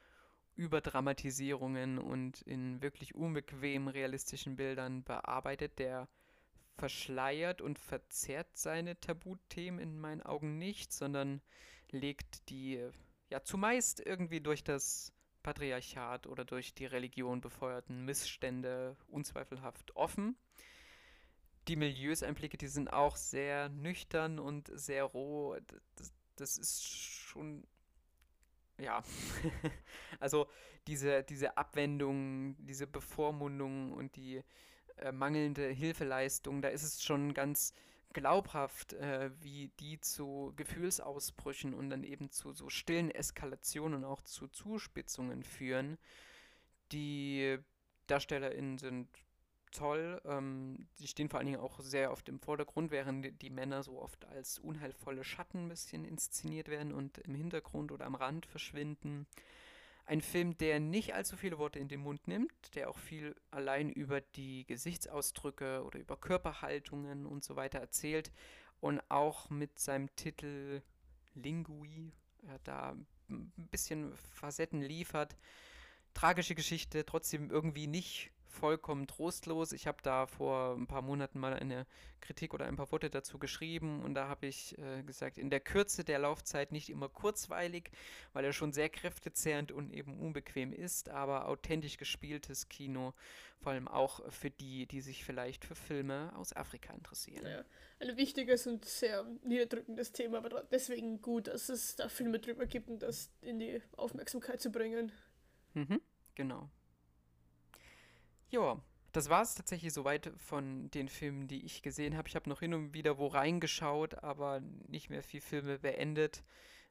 [0.56, 5.78] Überdramatisierungen und in wirklich unbequem realistischen Bildern bearbeitet.
[5.78, 6.08] Der
[6.76, 11.40] verschleiert und verzerrt seine Tabuthemen in meinen Augen nicht, sondern
[11.92, 12.84] legt die
[13.30, 20.36] ja zumeist irgendwie durch das Patriarchat oder durch die Religion befeuerten Missstände unzweifelhaft offen.
[21.68, 25.56] Die Milieuseinblicke, die sind auch sehr nüchtern und sehr roh.
[25.96, 27.64] Das, das ist schon
[28.78, 29.02] ja,
[30.20, 30.46] also
[30.86, 34.42] diese, diese Abwendung, diese Bevormundung und die
[34.96, 37.74] äh, mangelnde Hilfeleistung, da ist es schon ganz
[38.12, 44.48] glaubhaft, äh, wie die zu Gefühlsausbrüchen und dann eben zu so stillen Eskalationen, auch zu
[44.48, 45.98] Zuspitzungen führen.
[46.92, 47.58] Die
[48.06, 49.08] DarstellerInnen sind
[49.72, 50.20] toll.
[50.24, 54.00] Ähm, die stehen vor allen Dingen auch sehr oft im Vordergrund, während die Männer so
[54.00, 59.26] oft als unheilvolle Schatten ein bisschen inszeniert werden und im Hintergrund oder am Rand verschwinden.
[60.08, 63.90] Ein Film, der nicht allzu viele Worte in den Mund nimmt, der auch viel allein
[63.90, 68.32] über die Gesichtsausdrücke oder über Körperhaltungen und so weiter erzählt
[68.80, 70.80] und auch mit seinem Titel
[71.34, 72.96] Lingui äh, da
[73.28, 75.36] ein bisschen Facetten liefert.
[76.14, 79.72] Tragische Geschichte, trotzdem irgendwie nicht vollkommen trostlos.
[79.72, 81.86] Ich habe da vor ein paar Monaten mal eine
[82.20, 85.60] Kritik oder ein paar Worte dazu geschrieben und da habe ich äh, gesagt, in der
[85.60, 87.90] Kürze der Laufzeit nicht immer kurzweilig,
[88.32, 93.14] weil er schon sehr kräftezehrend und eben unbequem ist, aber authentisch gespieltes Kino,
[93.60, 97.46] vor allem auch für die, die sich vielleicht für Filme aus Afrika interessieren.
[97.46, 97.64] Ja,
[98.00, 102.88] ein wichtiges und sehr niederdrückendes Thema, aber deswegen gut, dass es da Filme drüber gibt
[102.88, 105.12] und das in die Aufmerksamkeit zu bringen.
[105.74, 106.00] Mhm,
[106.34, 106.70] genau.
[108.50, 108.80] Ja,
[109.12, 112.28] das war es tatsächlich soweit von den Filmen, die ich gesehen habe.
[112.28, 116.42] Ich habe noch hin und wieder wo reingeschaut, aber nicht mehr viel Filme beendet,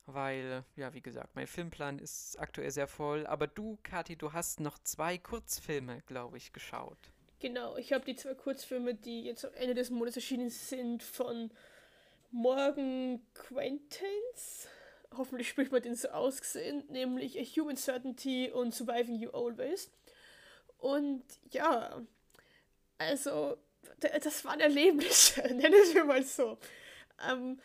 [0.05, 3.26] weil, ja, wie gesagt, mein Filmplan ist aktuell sehr voll.
[3.28, 6.97] Aber du, Kathi, du hast noch zwei Kurzfilme, glaube ich, geschaut.
[7.39, 11.51] Genau, ich habe die zwei Kurzfilme, die jetzt am Ende des Monats erschienen sind, von
[12.32, 14.68] Morgan Quentins.
[15.16, 19.91] Hoffentlich spricht man den so ausgesehen, nämlich A Human Certainty und Surviving You Always.
[20.78, 22.01] Und ja,
[22.97, 23.57] also,
[23.99, 26.57] das waren Erlebnisse, nennen wir mal so.
[27.28, 27.59] Ähm,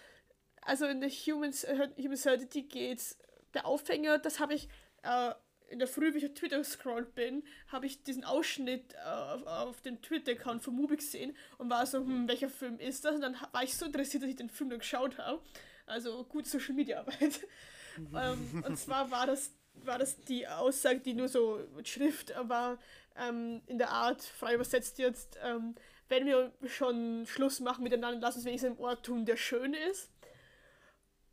[0.63, 3.19] also in der Human, Human Certainty geht's,
[3.55, 4.69] der Aufhänger, das habe ich
[5.03, 5.33] äh,
[5.73, 9.47] in der Früh, wie ich auf Twitter gescrollt bin, habe ich diesen Ausschnitt äh, auf,
[9.47, 13.15] auf dem Twitter-Account von Mubi gesehen und war so, hm, welcher Film ist das?
[13.15, 15.43] Und dann war ich so interessiert, dass ich den Film dann geschaut habe.
[15.87, 17.47] Also gut Social Media Arbeit.
[18.15, 22.79] ähm, und zwar war das, war das die Aussage, die nur so mit Schrift war,
[23.17, 25.75] ähm, in der Art, frei übersetzt jetzt, ähm,
[26.09, 30.11] wenn wir schon Schluss machen miteinander, lass uns wenigstens einen Ort tun, der schön ist.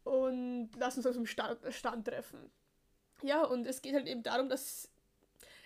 [0.03, 2.49] Und lass uns aus dem Stand, Stand treffen.
[3.21, 4.89] Ja, und es geht halt eben darum, dass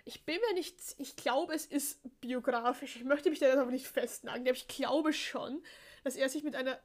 [0.05, 2.97] ich bin mir nicht, ich glaube, es ist biografisch.
[2.97, 5.63] Ich möchte mich da aber nicht festnageln, aber ich glaube schon,
[6.03, 6.79] dass er sich mit einer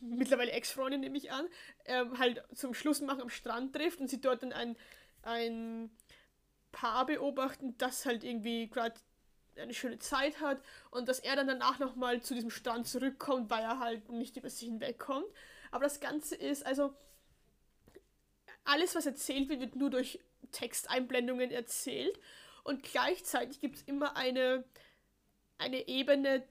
[0.00, 1.48] mittlerweile Ex-Freundin, nehme ich an,
[1.86, 4.76] ähm, halt zum Schluss machen am Strand trifft und sie dort dann ein,
[5.22, 5.90] ein
[6.72, 8.94] Paar beobachten, das halt irgendwie gerade
[9.56, 13.62] eine schöne Zeit hat und dass er dann danach nochmal zu diesem Strand zurückkommt, weil
[13.62, 15.26] er halt nicht über sich hinwegkommt.
[15.70, 16.94] Aber das Ganze ist, also
[18.64, 20.20] alles, was erzählt wird, wird nur durch
[20.52, 22.18] Texteinblendungen erzählt
[22.64, 24.64] und gleichzeitig gibt es immer eine,
[25.58, 26.44] eine Ebene,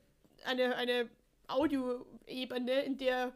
[0.43, 1.09] eine, eine
[1.47, 3.33] Audioebene, in der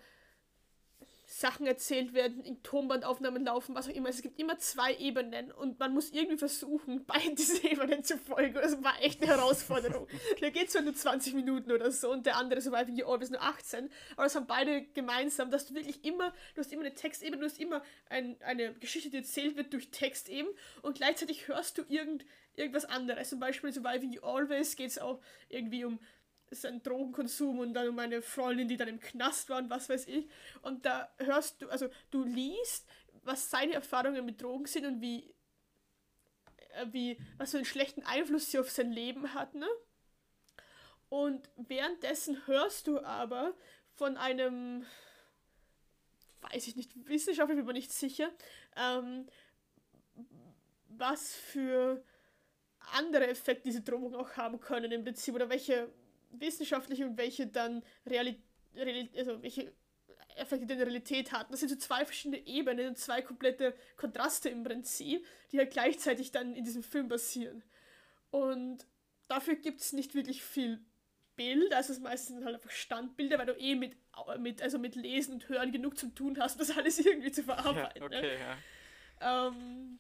[1.26, 4.10] Sachen erzählt werden, in Tonbandaufnahmen laufen, was auch immer.
[4.10, 8.54] Es gibt immer zwei Ebenen und man muss irgendwie versuchen, beiden diese Ebenen zu folgen.
[8.54, 10.08] Das war echt eine Herausforderung.
[10.42, 13.42] der geht zwar nur 20 Minuten oder so und der andere Surviving Your Always nur
[13.42, 17.38] 18, aber das haben beide gemeinsam, dass du wirklich immer, du hast immer eine Textebene,
[17.38, 20.50] du hast immer ein, eine Geschichte, die erzählt wird durch Text eben
[20.82, 23.30] und gleichzeitig hörst du irgend, irgendwas anderes.
[23.30, 25.20] Zum Beispiel Surviving You Always geht es auch
[25.50, 26.00] irgendwie um
[26.56, 30.08] sein Drogenkonsum und dann um eine Freundin, die dann im Knast war und was weiß
[30.08, 30.30] ich.
[30.62, 32.88] Und da hörst du, also du liest,
[33.24, 35.34] was seine Erfahrungen mit Drogen sind und wie,
[36.74, 39.68] äh, wie was für einen schlechten Einfluss sie auf sein Leben hat, ne?
[41.10, 43.54] Und währenddessen hörst du aber
[43.94, 44.86] von einem,
[46.42, 48.30] weiß ich nicht, Wissenschaftler bin mir nicht sicher,
[48.76, 49.28] ähm,
[50.88, 52.04] was für
[52.94, 55.90] andere Effekte diese Drogen auch haben können im Prinzip oder welche
[56.40, 59.74] wissenschaftliche und welche dann Realität, also welche
[60.36, 61.52] Effekte in der Realität hatten.
[61.52, 66.32] Das sind so zwei verschiedene Ebenen und zwei komplette Kontraste im Prinzip, die halt gleichzeitig
[66.32, 67.64] dann in diesem Film passieren.
[68.32, 68.86] Und
[69.28, 70.84] dafür gibt es nicht wirklich viel
[71.36, 73.98] Bild, also es meistens halt einfach Standbilder, weil du eh mit,
[74.40, 78.02] mit, also mit Lesen und Hören genug zu tun hast, das alles irgendwie zu verarbeiten.
[78.02, 78.18] Ja, ne?
[78.18, 78.40] okay, ne?
[78.40, 79.48] ja.
[79.48, 80.00] Ähm,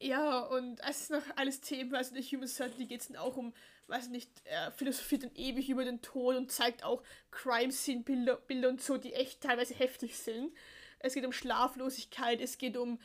[0.00, 3.16] ja, und es ist noch alles Themen, also in der Human Certainty geht es dann
[3.16, 3.52] auch um
[3.88, 8.80] weiß nicht, er philosophiert dann ewig über den Tod und zeigt auch Crime-Scene-Bilder Bilder und
[8.80, 10.52] so, die echt teilweise heftig sind.
[10.98, 12.98] Es geht um Schlaflosigkeit, es geht um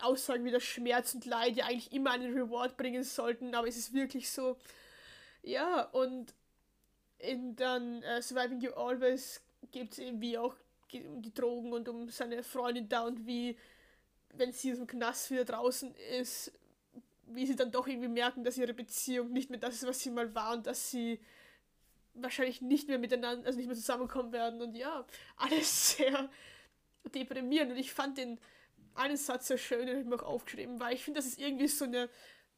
[0.00, 3.76] Aussagen wie der Schmerz und Leid, die eigentlich immer einen Reward bringen sollten, aber es
[3.76, 4.56] ist wirklich so.
[5.42, 6.34] Ja, und
[7.18, 10.54] in dann uh, Surviving You Always geht es irgendwie auch
[10.92, 13.56] um die Drogen und um seine Freundin da und wie,
[14.34, 16.52] wenn sie dem Knast wieder draußen ist,
[17.34, 20.10] wie sie dann doch irgendwie merken, dass ihre Beziehung nicht mehr das ist, was sie
[20.10, 21.20] mal war und dass sie
[22.14, 24.60] wahrscheinlich nicht mehr miteinander, also nicht mehr zusammenkommen werden.
[24.60, 25.06] Und ja,
[25.36, 26.28] alles sehr
[27.14, 27.72] deprimierend.
[27.72, 28.38] Und ich fand den
[28.94, 31.38] einen Satz sehr schön, den habe ich mir auch aufgeschrieben, weil ich finde, das ist
[31.38, 32.10] irgendwie so eine,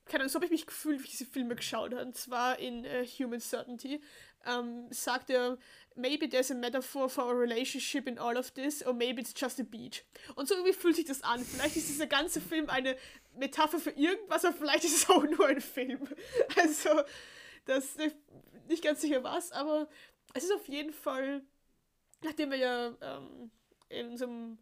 [0.05, 2.59] keine Ahnung, so habe ich mich gefühlt, wie ich diese Filme geschaut habe, und zwar
[2.59, 4.01] in uh, Human Certainty,
[4.45, 5.57] ähm, sagt er,
[5.97, 9.61] maybe there's a metaphor for a relationship in all of this, or maybe it's just
[9.61, 10.05] a beach.
[10.35, 11.45] Und so irgendwie fühlt sich das an.
[11.45, 12.97] Vielleicht ist dieser ganze Film eine
[13.37, 16.09] Metapher für irgendwas, aber vielleicht ist es auch nur ein Film.
[16.57, 17.03] Also,
[17.65, 18.17] das ist
[18.69, 19.89] nicht ganz sicher was, aber
[20.35, 21.43] es ist auf jeden Fall,
[22.23, 23.51] nachdem wir ja ähm,
[23.89, 24.59] in unserem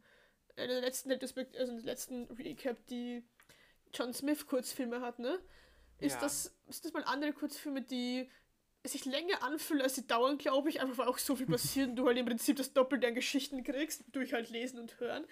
[0.56, 3.24] in der letzten Retrospekt, also in der letzten Recap die
[3.94, 5.40] John Smith Kurzfilme hat, ne?
[5.98, 6.20] Ist ja.
[6.20, 8.28] das ist das mal andere Kurzfilme, die
[8.84, 11.96] sich länger anfühlen, als sie dauern, glaube ich, einfach weil auch so viel passiert und
[11.96, 15.24] du halt im Prinzip das Doppelte an Geschichten kriegst, durch halt lesen und hören.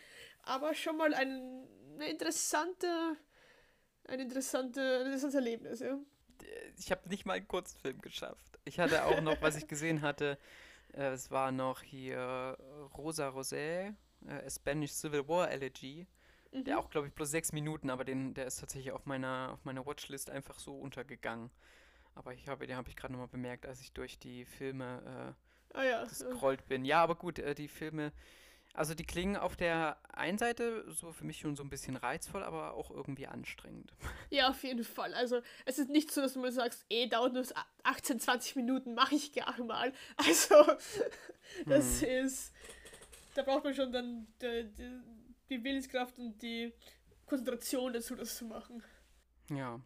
[0.42, 3.16] Aber schon mal ein, eine interessante
[4.10, 5.98] ein, interessante, ein interessantes Erlebnis, ja.
[6.78, 8.58] Ich habe nicht mal einen Kurzfilm geschafft.
[8.64, 10.38] Ich hatte auch noch, was ich gesehen hatte,
[10.92, 12.56] äh, es war noch hier
[12.96, 13.94] Rosa Rosé,
[14.26, 16.06] äh, Spanish Civil War Elegy.
[16.52, 16.64] Mhm.
[16.64, 19.64] Der auch, glaube ich, bloß sechs Minuten, aber den, der ist tatsächlich auf meiner, auf
[19.64, 21.50] meiner Watchlist einfach so untergegangen.
[22.14, 25.34] Aber ich habe, den habe ich gerade nochmal bemerkt, als ich durch die Filme
[25.72, 26.04] äh, ah, ja.
[26.04, 26.84] gescrollt bin.
[26.84, 28.12] Ja, aber gut, äh, die Filme,
[28.72, 32.42] also die klingen auf der einen Seite so für mich schon so ein bisschen reizvoll,
[32.42, 33.92] aber auch irgendwie anstrengend.
[34.30, 35.12] Ja, auf jeden Fall.
[35.14, 37.44] Also es ist nicht so, dass du mal sagst, eh, dauert nur
[37.82, 39.92] 18, 20 Minuten, mache ich gar mal.
[40.16, 40.54] Also
[41.66, 42.08] das hm.
[42.26, 42.52] ist,
[43.34, 45.00] da braucht man schon dann die, die,
[45.48, 46.72] die Willenskraft und die
[47.26, 48.82] Konzentration dazu, das zu machen.
[49.50, 49.80] Ja.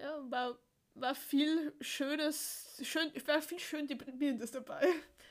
[0.00, 0.58] Ja, war,
[0.94, 4.86] war viel Schönes, schön, war viel schön Deprimierendes dabei.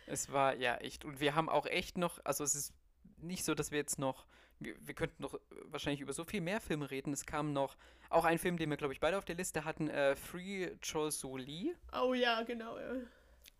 [0.07, 1.05] Es war ja echt.
[1.05, 2.73] Und wir haben auch echt noch, also es ist
[3.17, 4.25] nicht so, dass wir jetzt noch,
[4.59, 7.13] wir, wir könnten noch wahrscheinlich über so viel mehr Filme reden.
[7.13, 7.77] Es kam noch
[8.09, 11.11] auch ein Film, den wir, glaube ich, beide auf der Liste hatten, äh, Free Chol
[11.11, 11.75] Soli.
[11.93, 12.93] Oh ja, genau, ja.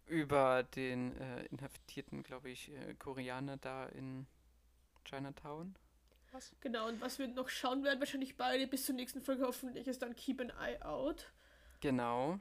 [0.07, 4.25] Über den äh, inhaftierten, glaube ich, äh, Koreaner da in
[5.05, 5.75] Chinatown.
[6.31, 6.51] Was?
[6.61, 10.01] Genau, und was wir noch schauen werden, wahrscheinlich beide bis zur nächsten Folge hoffentlich, ist
[10.01, 11.31] dann Keep an Eye Out.
[11.79, 12.39] Genau.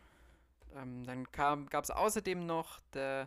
[0.75, 3.27] Ähm, dann gab es außerdem noch The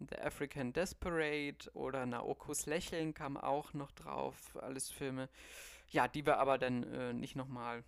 [0.00, 4.56] The African Desperate oder Naokos Lächeln kam auch noch drauf.
[4.60, 5.28] Alles Filme,
[5.88, 7.84] ja, die wir aber dann äh, nicht nochmal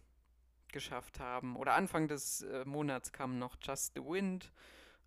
[0.73, 1.57] geschafft haben.
[1.57, 4.53] Oder Anfang des äh, Monats kam noch Just the Wind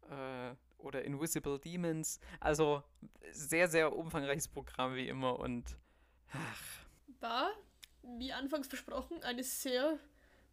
[0.10, 2.20] äh, oder Invisible Demons.
[2.40, 2.84] Also
[3.32, 5.78] sehr, sehr umfangreiches Programm wie immer und
[6.34, 6.86] ach.
[7.20, 7.52] War,
[8.04, 10.00] wie anfangs versprochen, eine sehr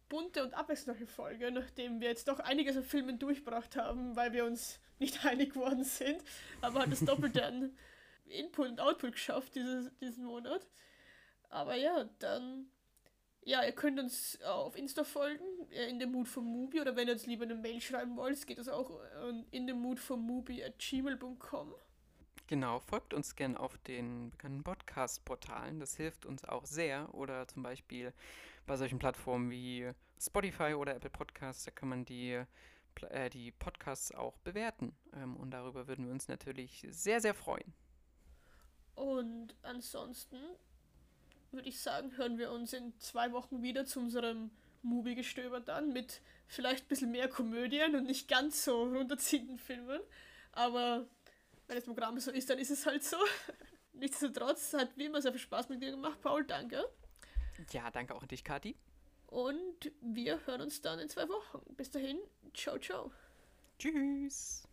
[0.09, 4.45] bunte und abwechslungsreiche Folge, nachdem wir jetzt doch einiges an Filmen durchgebracht haben, weil wir
[4.45, 6.23] uns nicht einig geworden sind,
[6.61, 7.75] aber hat das Doppelte an
[8.25, 10.67] Input und Output geschafft dieses, diesen Monat.
[11.49, 12.67] Aber ja, dann,
[13.43, 17.07] ja, ihr könnt uns auf Insta folgen, äh, in the Mood for Movie, oder wenn
[17.07, 18.99] ihr uns lieber eine Mail schreiben wollt, geht das auch
[19.51, 21.73] in the Mood for Movie at gmail.com.
[22.47, 25.81] Genau, folgt uns gern auf den bekannten Podcast-Portalen.
[25.81, 27.13] Das hilft uns auch sehr.
[27.13, 28.13] Oder zum Beispiel
[28.67, 32.43] bei solchen Plattformen wie Spotify oder Apple Podcasts, da kann man die,
[33.09, 34.95] äh, die Podcasts auch bewerten.
[35.13, 37.73] Ähm, und darüber würden wir uns natürlich sehr, sehr freuen.
[38.93, 40.37] Und ansonsten
[41.51, 44.51] würde ich sagen, hören wir uns in zwei Wochen wieder zu unserem
[44.81, 50.01] Movie-Gestöber dann mit vielleicht ein bisschen mehr Komödien und nicht ganz so runterziehenden Filmen.
[50.51, 51.07] Aber
[51.67, 53.17] wenn das Programm so ist, dann ist es halt so.
[53.93, 56.45] Nichtsdestotrotz hat wie immer sehr viel Spaß mit dir gemacht, Paul.
[56.45, 56.83] Danke.
[57.71, 58.75] Ja, danke auch an dich, Kathi.
[59.27, 61.61] Und wir hören uns dann in zwei Wochen.
[61.75, 62.17] Bis dahin,
[62.53, 63.11] ciao, ciao.
[63.77, 64.66] Tschüss.